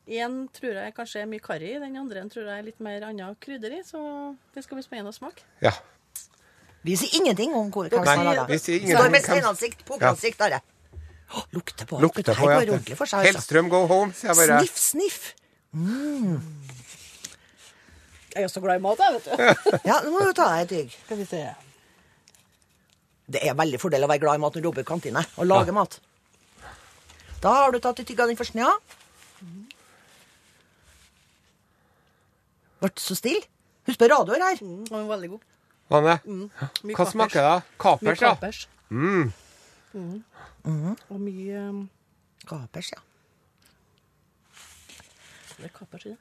En 0.07 0.49
tror 0.55 0.75
jeg 0.79 0.95
kanskje 0.95 1.23
er 1.23 1.27
mye 1.31 1.43
karri 1.43 1.73
i, 1.75 1.79
den 1.83 1.97
andre 1.99 2.23
tror 2.31 2.47
jeg 2.51 2.59
er 2.59 2.67
litt 2.69 2.81
mer 2.81 3.03
annet 3.09 3.41
krydder 3.43 3.73
i. 3.79 3.83
Så 3.87 3.99
det 4.55 4.63
skal 4.65 4.77
bli 4.79 4.85
spennende 4.87 5.15
å 5.15 5.17
smake. 5.17 5.43
ja. 5.63 5.73
Vi 6.87 6.95
sier 6.95 7.17
ingenting 7.19 7.51
om 7.55 7.71
hvor- 7.73 7.89
Nei, 7.91 8.47
vi 8.47 8.59
sier 8.59 8.79
Står 8.79 8.87
ingenting 8.87 8.95
med 8.95 9.07
om 9.07 9.13
hvem- 9.13 9.23
steinansikt, 9.25 9.81
pokeransikt, 9.87 10.39
bare. 10.39 10.61
Å, 10.61 10.76
Lukter 11.53 11.89
på. 11.89 11.99
Lukter 12.01 12.35
på, 12.39 12.51
ja. 12.51 12.61
for 12.95 13.09
seg. 13.09 13.19
Altså. 13.19 13.25
Hellstrøm 13.27 13.69
go 13.73 13.83
home, 13.91 14.15
sier 14.15 14.31
jeg 14.31 14.39
bare. 14.39 14.61
Sniff, 14.63 14.79
sniff. 14.79 15.35
Jeg 18.37 18.45
er 18.45 18.53
så 18.53 18.61
glad 18.61 18.79
i 18.79 18.85
mat, 18.85 19.01
jeg, 19.01 19.17
vet 19.17 19.25
du. 19.27 19.31
Ja, 19.91 20.01
nå 20.05 20.13
må 20.13 20.23
du 20.27 20.33
ta 20.37 20.51
deg 20.53 20.67
et 20.67 20.75
tygg. 20.75 20.99
Skal 21.07 21.21
vi 21.21 21.27
se. 21.29 21.43
Det 23.27 23.43
er 23.43 23.57
veldig 23.59 23.81
fordel 23.83 24.07
å 24.07 24.11
være 24.11 24.23
glad 24.23 24.39
i 24.39 24.43
mat 24.45 24.55
når 24.55 24.63
du 24.63 24.69
jobber 24.71 24.85
i 24.85 24.89
kantine 24.89 25.25
og 25.35 25.49
lager 25.49 25.75
mat. 25.75 25.99
Da 27.43 27.53
har 27.59 27.75
du 27.75 27.81
tatt 27.83 28.01
et 28.01 28.09
tygg 28.09 28.23
av 28.23 28.31
den 28.31 28.39
første, 28.39 28.61
ja. 28.63 28.73
Ble 32.83 32.93
så 33.01 33.17
stille. 33.19 33.43
Husk 33.87 34.01
på 34.03 34.09
radioer 34.11 34.43
her. 34.43 34.63
Mm, 34.63 34.85
Den 34.87 34.95
var 34.97 35.11
veldig 35.17 35.33
god. 35.35 35.43
Anne, 35.97 36.17
mm, 36.27 36.47
hva 36.59 36.95
kapers. 36.97 37.13
smaker 37.15 37.45
det? 37.47 37.59
Kapers, 37.79 38.23
ja. 38.23 38.33
kapers. 38.35 38.65
Mm. 38.91 39.31
Mm. 39.97 40.95
Og 41.09 41.21
mye 41.21 41.61
um, 41.71 41.83
Kapers, 42.47 42.93
ja. 42.93 43.01
Det 45.57 45.65
er 45.65 45.73
kapers 45.73 46.05
i 46.05 46.13
det. 46.13 46.19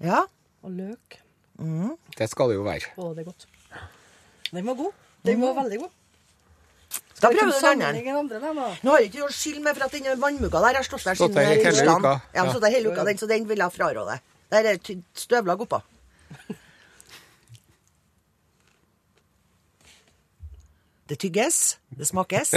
Ja. 0.00 0.22
Og 0.62 0.70
løk. 0.70 1.18
Det 2.18 2.28
skal 2.30 2.52
det 2.52 2.58
jo 2.58 2.64
være. 2.66 2.92
Å, 2.96 3.10
det 3.16 3.24
er 3.24 3.28
godt. 3.28 3.46
Den 4.52 4.66
var 4.68 4.78
god. 4.78 4.92
Den 5.26 5.42
var 5.42 5.56
veldig 5.58 5.80
god. 5.82 5.94
Da 7.16 7.30
prøver 7.32 7.50
du 7.50 7.58
den 7.64 7.82
andre. 8.20 8.52
Nå 8.84 8.92
har 8.92 9.02
jeg 9.02 9.10
ikke 9.10 9.22
noe 9.24 9.34
skyld 9.34 9.62
med 9.64 9.76
for 9.76 9.86
at 9.88 9.94
den 9.96 10.20
vannmugga 10.20 10.62
der 10.66 10.78
har 10.78 10.86
stått 10.86 11.06
der 11.08 11.18
siden 11.18 11.36
hele 11.48 11.72
uka, 11.72 12.14
Ja, 12.36 12.44
ja. 12.44 12.70
hele 12.70 12.92
uka, 12.92 13.04
den, 13.08 13.18
så 13.18 13.26
den 13.30 13.48
vil 13.48 13.64
jeg 13.64 13.72
fraråde. 13.72 14.18
Der 14.52 14.70
er 14.72 14.80
støvlag 15.16 15.64
oppå. 15.66 15.80
Det 21.06 21.14
tygges, 21.22 21.76
det 21.94 22.02
smakes, 22.08 22.50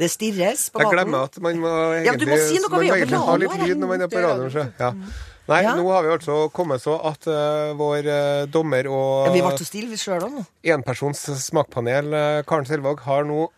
det 0.00 0.08
stirres 0.12 0.66
på 0.74 0.82
Jeg 0.82 0.90
glemmer 0.92 1.24
at 1.30 1.38
man 1.40 1.56
må 1.62 1.70
egentlig, 1.96 2.28
ja, 2.28 2.34
må 2.34 2.38
si 2.44 2.58
man 2.60 2.70
må 2.74 2.80
egentlig 2.84 3.20
ha 3.24 3.36
litt 3.40 3.54
lyd 3.62 3.78
når 3.80 3.88
man 3.94 4.04
er 4.04 4.08
på 4.12 4.20
radioen. 4.24 4.72
Ja. 4.80 4.90
Nei, 5.50 5.62
Ja. 5.64 5.72
nå 5.74 5.82
har 5.90 6.04
vi 6.04 6.10
altså 6.14 6.34
kommet 6.54 6.82
så 6.82 6.92
at 7.08 7.24
uh, 7.26 7.72
vår 7.78 8.06
uh, 8.06 8.44
dommer 8.52 8.86
og 8.92 9.26
Ja, 9.26 9.32
vi 9.34 9.40
ble 9.42 9.54
så 9.58 9.64
stille, 9.66 9.88
vi 9.90 9.96
sjøl 9.98 10.22
òg 10.28 10.32
nå. 10.36 10.42
enpersons 10.76 11.20
smakpanel, 11.42 12.06
uh, 12.12 12.42
Karen 12.46 12.66
Selvåg, 12.68 13.00
har 13.08 13.24
nå 13.26 13.48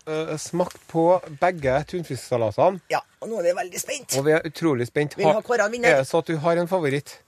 smakt 0.41 0.79
på 0.89 1.05
begge 1.43 1.75
tunfisksalatene. 1.91 2.81
Ja, 2.93 3.01
og 3.21 3.29
nå 3.29 3.35
er 3.43 3.51
vi 3.51 3.55
veldig 3.59 3.81
spent. 3.83 4.17
Og 4.17 4.25
vi 4.31 4.35
er 4.39 4.43
utrolig 4.49 4.87
spent. 4.89 5.19
Ha. 5.21 5.35
Er 5.43 5.69
det 5.83 6.07
så 6.09 6.17
at 6.23 6.27
du 6.31 6.37
har 6.41 6.57
en 6.63 6.69
favoritt? 6.71 7.19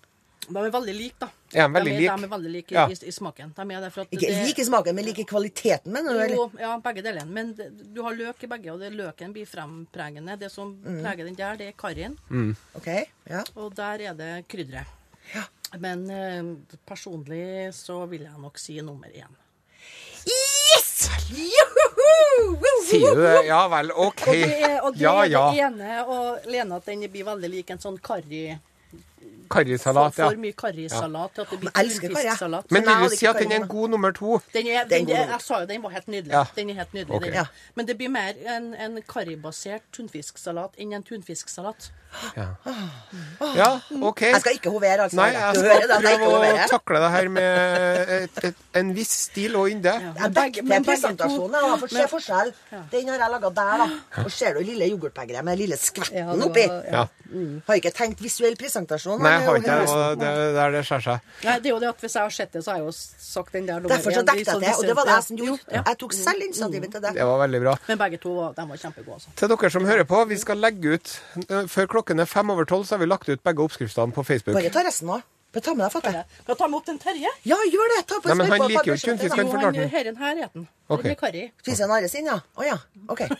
De 0.48 0.56
er 0.60 0.70
veldig 0.74 0.94
like, 0.94 1.16
da. 1.18 1.28
Ja, 1.54 1.66
de 1.68 1.74
veldig 1.74 1.92
de, 1.92 1.98
like? 2.00 2.12
er, 2.12 2.16
de 2.18 2.24
er 2.24 2.32
veldig 2.34 2.50
like 2.52 2.74
Ja. 2.74 2.86
i, 2.88 2.92
i, 2.92 3.08
i 3.08 3.12
smaken. 3.14 3.52
De 3.56 3.62
er 3.74 3.80
derfor 3.84 4.00
at 4.04 4.10
Ikke 4.12 4.28
det, 4.28 4.46
like 4.48 4.64
smaken, 4.66 4.94
men 4.98 5.04
like 5.08 5.24
kvaliteten, 5.30 5.92
mener 5.92 6.12
du? 6.12 6.18
eller? 6.20 6.34
Jo, 6.36 6.50
ja, 6.60 6.72
begge 6.84 7.02
delene. 7.06 7.26
Men 7.30 7.54
det, 7.54 7.68
du 7.94 8.02
har 8.02 8.12
løk 8.18 8.42
i 8.44 8.50
begge, 8.50 8.72
og 8.74 8.80
det 8.80 8.92
løken 8.92 9.32
blir 9.32 9.46
frempregende. 9.46 10.36
Det 10.38 10.50
som 10.52 10.74
Mm. 10.84 11.00
preger 11.02 11.24
den 11.24 11.34
der, 11.38 11.56
det 11.56 11.68
er 11.68 11.72
karrien, 11.78 12.18
OK. 12.76 12.88
Ja. 13.30 13.44
og 13.56 13.74
der 13.74 14.02
er 14.10 14.14
det 14.14 14.32
krydderet. 14.48 14.86
Ja. 15.34 15.44
Men 15.80 16.08
eh, 16.10 16.76
personlig 16.86 17.72
så 17.74 18.04
vil 18.06 18.22
jeg 18.28 18.38
nok 18.38 18.58
si 18.58 18.76
nummer 18.80 19.08
én. 19.08 19.32
Yes! 20.26 21.08
Juhu! 21.30 22.58
Sier 22.86 23.14
du 23.16 23.22
det? 23.22 23.46
Ja 23.48 23.62
vel, 23.72 23.90
OK. 23.92 24.22
Og 24.28 24.34
det 24.34 24.60
er, 24.62 24.76
og 24.84 24.94
det, 24.94 25.00
Ja 25.02 25.14
er 25.24 25.30
ja. 25.32 25.42
det 25.50 25.64
ene, 25.66 25.96
og 26.06 26.46
Lena, 26.50 26.76
at 26.80 26.86
den 26.88 27.04
blir 27.12 27.26
veldig 27.26 27.50
lik 27.52 27.70
en 27.74 27.80
sånn 27.82 27.98
karri 28.04 28.46
Karrisalat, 29.54 30.18
ja. 30.18 30.28
for 30.28 30.42
mye 30.44 30.56
karrisalat 30.58 31.34
til 31.34 31.44
at 31.44 31.52
det 31.54 31.58
blir 31.62 31.72
Jeg 31.74 31.84
elsker 31.84 32.14
karri. 32.14 32.62
Men 32.76 32.88
vil 32.90 33.04
du 33.04 33.16
si 33.16 33.28
at 33.30 33.40
den 33.40 33.52
er 33.52 33.62
en 33.62 33.68
god 33.70 33.94
nummer 33.94 34.14
to? 34.16 34.38
Den 34.54 34.66
er, 34.66 34.84
den, 34.90 35.06
nummer. 35.08 35.34
jeg 35.34 35.40
sa 35.46 35.60
jo 35.62 35.68
den 35.70 35.82
var 35.82 35.94
helt 35.96 36.08
nydelig. 36.08 36.32
Ja. 36.34 36.44
Den 36.56 36.70
er 36.70 36.80
helt 36.82 36.94
nydelig. 36.94 37.16
Okay. 37.16 37.30
den. 37.30 37.40
Ja. 37.42 37.44
Men 37.74 37.88
det 37.88 37.98
blir 38.00 38.12
mer 38.14 38.40
en, 38.56 38.72
en 38.74 39.02
karribasert 39.08 39.86
tunfisksalat 39.92 40.78
enn 40.78 40.96
en 40.98 41.06
tunfisksalat. 41.06 41.90
Ja, 43.54 43.68
OK. 44.02 44.20
Jeg 44.26 44.40
skal 44.42 44.56
ikke 44.58 44.70
hovere, 44.74 45.04
altså. 45.06 45.16
Nei, 45.18 45.28
jeg 45.34 45.56
skal 45.56 45.68
hører 45.68 46.04
jeg 46.08 46.20
prøve 46.22 46.50
å 46.50 46.68
takle 46.70 47.00
det 47.04 47.10
her 47.14 47.28
med 47.34 48.12
et, 48.16 48.40
et, 48.48 48.62
en 48.80 48.92
viss 48.96 49.12
stil 49.28 49.56
og 49.58 49.68
ynde. 49.72 49.92
Jeg 49.94 50.14
Men 50.20 50.36
dekker 50.38 50.68
til 50.70 50.86
presentasjonen. 50.88 51.58
Jeg 51.60 51.80
får 51.84 51.92
se 51.94 52.06
forskjell. 52.14 52.52
Den 52.94 53.12
har 53.12 53.24
jeg 53.24 53.34
laga 53.34 53.50
der, 53.60 53.84
da. 53.84 53.88
Og 54.24 54.30
ser 54.34 54.56
du 54.58 54.62
lille 54.66 54.88
yoghurtbegeret 54.92 55.46
med 55.46 55.60
lille 55.60 55.78
skvetten 55.80 56.18
Ja, 56.24 56.34
oppi? 56.48 56.66
var- 56.68 56.82
Ja. 56.94 57.06
Har 57.66 57.78
ikke 57.80 57.90
tenkt 57.90 58.20
visuell 58.22 58.54
presentasjon. 58.54 59.18
Nei, 59.22 59.30
jeg 59.32 59.46
har 59.48 59.56
ikke 59.58 59.78
det. 59.80 59.88
og 59.90 60.18
Det 60.20 60.28
er 60.28 60.52
der 60.54 60.70
det 60.76 60.82
skjærer 60.86 61.02
seg. 61.02 61.20
Nei, 61.44 61.54
det 61.58 61.66
er 61.66 61.74
jo 61.74 61.78
det 61.80 61.88
at 61.88 62.00
Hvis 62.04 62.12
jeg 62.14 62.22
har 62.22 62.30
sett 62.30 62.52
det, 62.52 62.60
så 62.64 62.70
har 62.70 62.76
jeg 62.78 62.84
jo 62.86 62.92
sagt 62.92 63.52
den 63.52 63.66
der 63.66 63.80
nummer 63.80 63.88
Derfor 63.96 64.12
så 64.12 64.22
dekket 64.22 64.46
jeg 64.46 64.60
det, 64.60 64.74
og 64.76 64.84
det 64.84 64.94
var 64.96 65.04
det 65.08 65.14
jeg 65.14 65.24
som 65.24 65.36
gjorde. 65.40 65.60
Ja. 65.72 65.82
Jeg 65.88 65.98
tok 65.98 66.12
selv 66.12 66.42
initiativet 66.44 66.90
til 66.92 67.00
det. 67.00 67.14
Det 67.14 67.24
var 67.24 67.38
veldig 67.48 67.60
bra. 67.64 67.74
Men 67.88 67.98
begge 67.98 68.18
to 68.22 68.34
de 68.54 68.66
var 68.68 68.76
kjempegode. 68.76 69.14
Altså. 69.14 69.28
Til 69.40 69.48
dere 69.54 69.70
som 69.70 69.84
hører 69.84 70.04
på, 70.04 70.20
vi 70.28 70.36
skal 70.36 70.56
legge 70.62 70.94
ut 70.94 71.14
før 71.48 71.66
Før 71.74 71.86
klokken 72.04 72.20
er 72.20 72.28
fem 72.28 72.50
over 72.52 72.64
tolv, 72.68 72.84
så 72.84 72.94
har 72.94 73.00
vi 73.00 73.06
lagt 73.08 73.28
ut 73.28 73.40
begge 73.44 73.64
oppskriftene 73.64 74.12
på 74.12 74.24
Facebook. 74.24 74.54
Bare 74.58 74.70
ta 74.70 74.82
resten 74.84 75.08
nå. 75.08 75.20
Bare 75.54 75.62
ta 75.64 75.72
med 75.74 75.84
deg 75.86 75.92
fattet. 75.94 76.12
Kan 76.44 76.52
jeg 76.52 76.58
ta 76.58 76.66
med 76.68 76.76
opp 76.80 76.86
den 76.88 76.98
Terje? 76.98 77.30
Ja, 77.46 77.56
gjør 77.70 77.92
det! 77.94 78.00
Ta 78.10 78.18
på 78.20 78.28
Nei, 78.28 78.36
men 78.40 78.50
han 78.52 78.64
liker 78.72 78.90
jo 78.90 78.96
ikke 78.98 79.10
tunfisk, 79.12 79.36
han 79.38 79.50
forklarte 79.52 79.78
den. 79.80 79.90
herren 79.92 80.16
her 80.20 80.34
heter 80.42 80.54
den. 80.58 80.66
Okay. 80.88 81.06
Blir 81.12 81.18
karri. 81.20 81.44
Spiser 81.62 81.88
Are 81.94 82.08
sin, 82.10 82.26
ja? 82.26 82.40
Å 82.58 82.66
ja. 82.66 82.76
OK. 83.08 83.24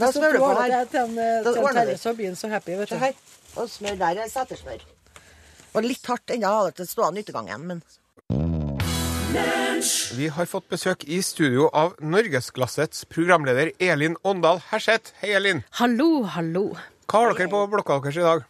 Da 0.00 0.08
smører 0.14 0.32
du 0.32 0.40
på 0.40 0.50
her. 0.56 0.72
Eh, 0.72 1.42
Da 1.44 1.52
ordner 1.60 1.90
du. 1.90 1.96
Så 2.00 2.12
blir 2.16 2.30
han 2.30 2.36
så 2.38 2.48
happy. 2.48 2.76
vet 2.78 2.88
du. 2.88 2.96
her. 2.96 3.12
Og 3.60 3.68
smør 3.68 3.98
der 4.00 4.20
er 4.24 4.30
setersmør. 4.32 4.84
Og 5.74 5.84
litt 5.84 6.06
hardt 6.08 6.30
ennå, 6.32 6.48
har 6.48 6.70
det 6.70 6.78
til 6.80 6.88
stående 6.88 7.20
utegangen, 7.20 7.66
men 7.66 7.82
Vi 10.16 10.28
har 10.28 10.46
fått 10.50 10.68
besøk 10.72 11.04
i 11.08 11.20
studio 11.22 11.68
av 11.72 11.94
Norgesglassets 12.00 13.04
programleder 13.12 13.70
Elin 13.78 14.16
Åndal 14.26 14.60
Herseth. 14.70 15.12
Hei, 15.20 15.34
Elin. 15.36 15.62
Hallo, 15.78 16.22
hallo. 16.34 16.64
Hva 17.10 17.24
har 17.24 17.32
dere 17.34 17.50
på 17.50 17.60
blokka 17.72 17.96
deres 18.04 18.18
i 18.20 18.22
dag? 18.22 18.44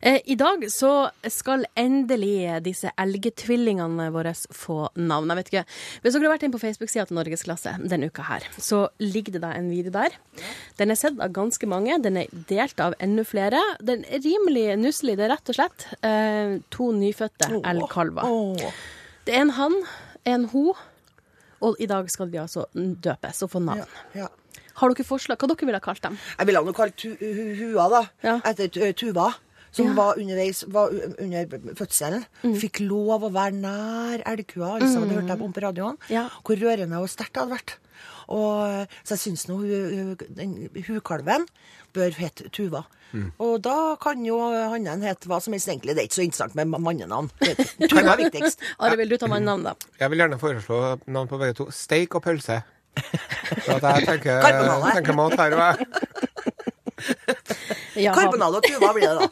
Eh, 0.00 0.20
I 0.32 0.36
dag 0.40 0.62
så 0.72 1.10
skal 1.28 1.66
endelig 1.76 2.62
disse 2.64 2.88
elgtvillingene 2.96 4.06
våre 4.14 4.32
få 4.32 4.78
navn. 4.96 5.28
Jeg 5.28 5.38
vet 5.40 5.50
ikke, 5.52 5.64
Hvis 6.00 6.14
dere 6.16 6.24
har 6.24 6.32
vært 6.36 6.46
inn 6.46 6.54
på 6.54 6.60
Facebook-sida 6.62 7.04
til 7.10 7.18
Norgesklasse 7.18 7.74
denne 7.84 8.08
uka 8.08 8.24
her, 8.30 8.46
så 8.56 8.86
ligger 9.02 9.36
det 9.36 9.42
da 9.44 9.52
en 9.58 9.68
video 9.68 9.92
der. 9.92 10.16
Den 10.80 10.94
er 10.94 10.96
sett 10.96 11.20
av 11.20 11.34
ganske 11.36 11.68
mange. 11.68 12.00
Den 12.00 12.16
er 12.22 12.32
delt 12.48 12.80
av 12.80 12.96
enda 12.98 13.26
flere. 13.28 13.60
Den 13.84 14.06
er 14.08 14.24
rimelig 14.24 14.66
nusselig. 14.80 15.18
Det 15.20 15.28
er 15.28 15.34
rett 15.36 15.52
og 15.52 15.60
slett 15.60 15.88
eh, 16.00 16.56
to 16.72 16.88
nyfødte 16.96 17.60
elgkalver. 17.60 18.24
Åh. 18.24 18.84
Det 19.28 19.36
er 19.36 19.44
en 19.44 19.56
han, 19.60 19.82
en 20.24 20.48
ho, 20.54 20.70
og 21.60 21.76
i 21.82 21.86
dag 21.90 22.08
skal 22.08 22.30
de 22.32 22.40
altså 22.40 22.64
døpes 22.72 23.44
og 23.44 23.52
få 23.52 23.60
navn. 23.60 23.84
Ja, 24.14 24.24
ja. 24.24 24.34
Har 24.78 24.94
dere 24.94 25.04
forslag? 25.06 25.38
Hva 25.42 25.48
dere 25.50 25.66
ville 25.68 25.80
ha 25.80 25.84
kalt 25.84 26.02
dem? 26.04 26.16
Jeg 26.38 26.46
ville 26.50 26.62
ha 26.64 26.72
kalt 26.78 26.96
tu 26.96 27.10
hu 27.18 27.44
hua, 27.60 27.88
da. 27.92 28.02
Ja. 28.24 28.36
Etter 28.44 28.92
Tuva. 28.94 29.32
Som 29.70 29.90
Ja. 29.90 29.92
var 29.98 30.16
underveis 30.16 30.62
var 30.72 30.88
under 31.20 31.74
fødselen. 31.76 32.22
Fikk 32.56 32.80
lov 32.88 33.26
å 33.26 33.30
være 33.30 33.52
nær 33.52 34.22
elgkua. 34.24 34.78
Altså, 34.80 35.02
Det 35.04 35.12
hørte 35.18 35.28
jeg 35.34 35.42
om 35.44 35.52
på 35.52 35.60
radioen. 35.66 35.98
Ja. 36.08 36.28
Hvor 36.42 36.56
rørende 36.56 36.96
og 37.02 37.08
sterkt 37.12 37.34
det 37.36 37.42
hadde 37.42 37.52
vært. 37.58 37.74
Og, 38.28 38.86
så 39.04 39.16
jeg 39.16 39.20
syns 39.24 39.44
nå 39.48 39.56
hu- 39.60 40.16
hu- 40.16 40.82
hukalven 40.88 41.46
bør 41.94 42.12
hete 42.16 42.48
Tuva. 42.52 42.84
Og 43.40 43.60
da 43.64 43.96
kan 44.00 44.24
jo 44.24 44.38
hannen 44.40 45.00
hete 45.02 45.28
hva 45.28 45.40
som 45.40 45.52
helst, 45.52 45.68
egentlig. 45.68 45.94
Det 45.96 46.02
er 46.02 46.08
ikke 46.08 46.20
så 46.20 46.26
interessant 46.26 46.54
med 46.54 46.66
ma- 46.68 46.80
mannenavn. 46.80 47.30
Tuva 47.88 48.12
er 48.12 48.20
viktigst. 48.24 48.58
Are, 48.80 48.96
vil 48.96 49.08
du 49.08 49.16
ta 49.16 49.26
mannenavn, 49.28 49.64
da? 49.64 49.74
Jeg 50.00 50.10
vil 50.12 50.18
gjerne 50.24 50.38
foreslå 50.40 50.80
navn 51.08 51.28
på 51.28 51.38
begge 51.40 51.56
to. 51.60 51.68
Steik 51.72 52.14
og 52.14 52.22
pølse. 52.24 52.62
For 53.64 53.78
at 53.78 53.84
jeg 53.98 54.06
tenker, 54.08 54.40
Karbonade. 54.44 54.92
tenker 54.98 55.14
mat 55.18 55.34
her 55.40 55.50
og 55.54 55.60
jeg. 55.66 55.76
Ja, 58.04 58.12
Karbonade 58.16 58.60
og 58.60 58.64
Tuva 58.66 58.90
blir 58.96 59.08
det, 59.08 59.16
da. 59.18 59.28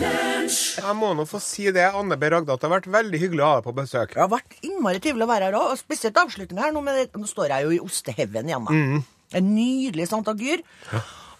Jeg 0.00 0.94
må 0.96 1.10
nå 1.14 1.26
få 1.28 1.38
si 1.42 1.66
det, 1.74 1.84
Anne 1.94 2.16
B. 2.18 2.28
Ragde, 2.32 2.50
at 2.54 2.62
det 2.62 2.66
har 2.68 2.72
vært 2.78 2.88
veldig 2.90 3.18
hyggelig 3.20 3.42
å 3.44 3.48
ha 3.50 3.56
deg 3.58 3.66
på 3.68 3.74
besøk. 3.76 4.14
Det 4.16 4.22
har 4.22 4.30
vært 4.32 4.56
innmari 4.66 5.02
trivelig 5.04 5.26
å 5.26 5.30
være 5.30 5.50
her 5.50 5.56
òg, 5.58 5.66
og 5.74 5.80
spesielt 5.80 6.16
avslutningen 6.20 6.62
her. 6.64 6.72
Nå, 6.74 6.82
med 6.86 6.96
det, 6.96 7.04
nå 7.20 7.28
står 7.28 7.52
jeg 7.52 7.66
jo 7.66 7.74
i 7.76 7.80
ostehaugen 7.84 8.48
igjen, 8.50 8.66
da. 8.70 8.72
En 9.38 9.50
nydelig 9.54 10.08
Santa 10.10 10.32
Gyr. 10.40 10.64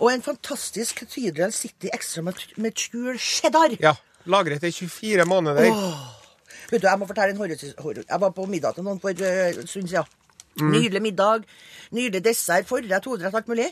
Og 0.00 0.08
en 0.12 0.22
fantastisk 0.24 1.00
Cathedral 1.02 1.50
City 1.52 1.90
Extra 1.92 2.22
Mature 2.24 2.60
med 2.62 3.18
cheddar. 3.20 3.74
Ja. 3.82 3.96
Lagret 4.30 4.62
i 4.68 4.70
24 4.72 5.24
måneder. 5.28 5.72
Vet 6.70 6.82
du, 6.84 6.86
Jeg 6.86 6.98
må 7.00 7.06
fortelle 7.08 7.32
en 7.34 7.40
horror... 7.40 7.56
horror. 7.82 8.04
Jeg 8.06 8.20
var 8.22 8.32
på 8.36 8.44
middag 8.46 8.76
til 8.76 8.84
noen 8.86 9.00
for 9.02 9.10
eh, 9.16 9.56
en 9.56 9.66
stund 9.66 9.88
siden. 9.90 10.04
Nydelig 10.58 11.00
middag, 11.00 11.44
nydelig 11.94 12.22
dessert, 12.24 12.66
forrett, 12.66 13.04
hovedrett, 13.06 13.34
alt 13.38 13.46
mulig. 13.48 13.68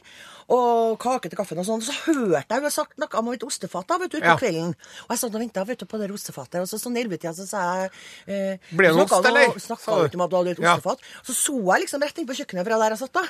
Og 0.49 0.95
kake 1.03 1.29
til 1.29 1.37
kaffen 1.37 1.59
og 1.59 1.67
sånn. 1.67 1.83
Så 1.85 1.93
hørte 2.07 2.47
jeg 2.55 2.63
hun 2.63 2.71
sagt 2.71 2.97
noe 3.03 3.19
om 3.19 3.33
et 3.35 3.43
ostefat 3.45 3.87
da, 3.91 3.99
vet 3.99 4.11
du, 4.15 4.21
på 4.21 4.25
Ja. 4.31 4.37
kvelden. 4.39 4.71
Og 5.05 5.11
jeg 5.11 5.19
satt 5.19 5.35
og 5.35 5.41
venta 5.43 5.65
på 5.65 5.99
det 6.01 6.11
ostefatet. 6.11 6.61
Og 6.63 6.69
så 6.71 6.79
sånn 6.81 6.97
i 6.97 7.03
ellevetida 7.03 7.35
så 7.35 7.47
sa 7.47 7.65
jeg 7.83 7.91
eh, 8.29 8.59
Ble 8.71 8.89
det 8.89 9.03
ost, 9.03 9.13
eller? 9.27 9.59
Snakket 9.59 10.13
du? 10.13 10.17
om 10.17 10.25
at 10.25 10.31
du 10.31 10.37
hadde 10.37 10.51
et 10.55 10.59
Ja. 10.63 10.77
ostefat. 10.77 10.99
Så 11.27 11.35
så 11.35 11.59
jeg 11.75 11.83
liksom 11.85 12.01
rett 12.03 12.19
inn 12.19 12.27
på 12.27 12.39
kjøkkenet 12.39 12.65
fra 12.65 12.79
der 12.79 12.91
jeg 12.95 12.99
satt 12.99 13.13
da. 13.13 13.25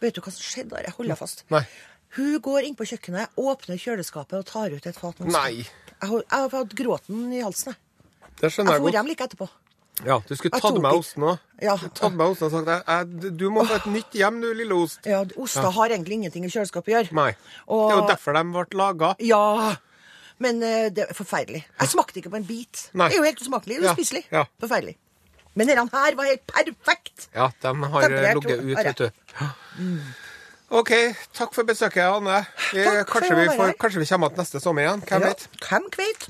Vet 0.00 0.14
du 0.14 0.20
hva 0.20 0.32
som 0.32 0.42
skjedde 0.42 0.70
der? 0.70 0.82
Jeg 0.88 0.94
holder 0.96 1.14
fast. 1.16 1.44
Nei. 1.50 1.66
Hun 2.16 2.40
går 2.40 2.64
inn 2.64 2.74
på 2.74 2.88
kjøkkenet, 2.88 3.28
åpner 3.36 3.76
kjøleskapet 3.78 4.32
og 4.40 4.46
tar 4.46 4.70
ut 4.72 4.86
et 4.86 4.96
fat 4.96 5.20
med 5.20 5.28
ost. 5.28 5.36
Jeg, 5.44 5.66
har- 6.08 6.48
hatt 6.50 6.74
gråten 6.74 7.32
i 7.32 7.40
halsen, 7.44 7.74
jeg. 7.74 7.76
Det 8.40 8.50
skjønner 8.50 8.72
Jeg 8.72 8.80
jeg 8.80 8.82
for 8.82 8.90
hjem 8.96 9.06
like 9.06 9.24
etterpå. 9.28 9.48
Ja, 10.06 10.20
Du 10.28 10.34
skulle 10.36 10.50
tatt 10.54 10.62
tok 10.62 10.78
med 10.82 10.92
osten 10.94 11.22
òg. 11.26 11.38
Ja. 11.62 11.74
Tatt 11.76 12.12
med 12.14 12.26
osten 12.26 12.46
og 12.46 12.52
sagt 12.52 12.68
jeg, 12.70 12.82
jeg, 12.86 13.32
du 13.36 13.48
må 13.50 13.64
få 13.66 13.74
et 13.80 13.86
nytt 13.90 14.12
hjem, 14.14 14.40
du 14.42 14.52
lille 14.54 14.74
ost. 14.78 15.00
Ja, 15.06 15.24
Oster 15.36 15.70
har 15.74 15.88
egentlig 15.90 16.14
ingenting 16.20 16.44
i 16.46 16.48
kjøleskapet 16.52 16.92
å 16.92 16.94
gjøre. 16.98 17.12
Nei. 17.18 17.32
Og- 17.66 17.90
Det 17.90 17.96
er 17.96 18.00
jo 18.02 18.06
derfor 18.12 18.32
de 18.38 18.42
ble 18.52 18.64
laga. 18.78 19.14
Ja, 19.18 19.76
men 20.38 20.62
eh, 20.62 20.88
det 20.94 21.08
er 21.10 21.14
forferdelig. 21.14 21.64
Jeg 21.80 21.88
smakte 21.88 22.16
ikke 22.22 22.30
på 22.30 22.36
en 22.36 22.44
bit. 22.46 22.90
Nei. 22.94 23.08
Det 23.08 23.16
er 23.16 23.18
jo 23.18 23.24
helt 23.26 23.42
usmakelig. 23.42 23.80
Ja, 23.82 23.92
Uspiselig. 23.92 24.24
ja. 24.30 24.44
Forferdelig. 24.60 24.96
Men 25.58 25.66
denne 25.66 25.88
her 25.90 26.14
var 26.14 26.24
helt 26.30 26.46
perfekt. 26.46 27.28
Ja, 27.34 27.48
de 27.60 27.66
har 27.66 28.00
Temperert 28.02 28.34
ligget 28.44 28.60
ut, 28.62 28.76
vet 28.84 28.96
du. 28.96 29.10
OK, 30.70 30.90
takk 31.32 31.54
for 31.56 31.64
besøket, 31.64 32.04
Anne. 32.04 32.46
Vi, 32.74 32.84
Takk 32.84 33.08
kanskje, 33.08 33.34
vi 33.34 33.46
får, 33.56 33.72
kanskje 33.80 33.98
vi 33.98 34.06
kommer 34.06 34.28
tilbake 34.28 34.36
neste 34.44 34.60
sommer 34.60 34.82
igjen. 34.84 35.00
Hvem 35.08 35.20
Ja, 35.22 35.28
vet? 35.32 35.48
Hvem 35.64 35.84
vet? 35.96 36.28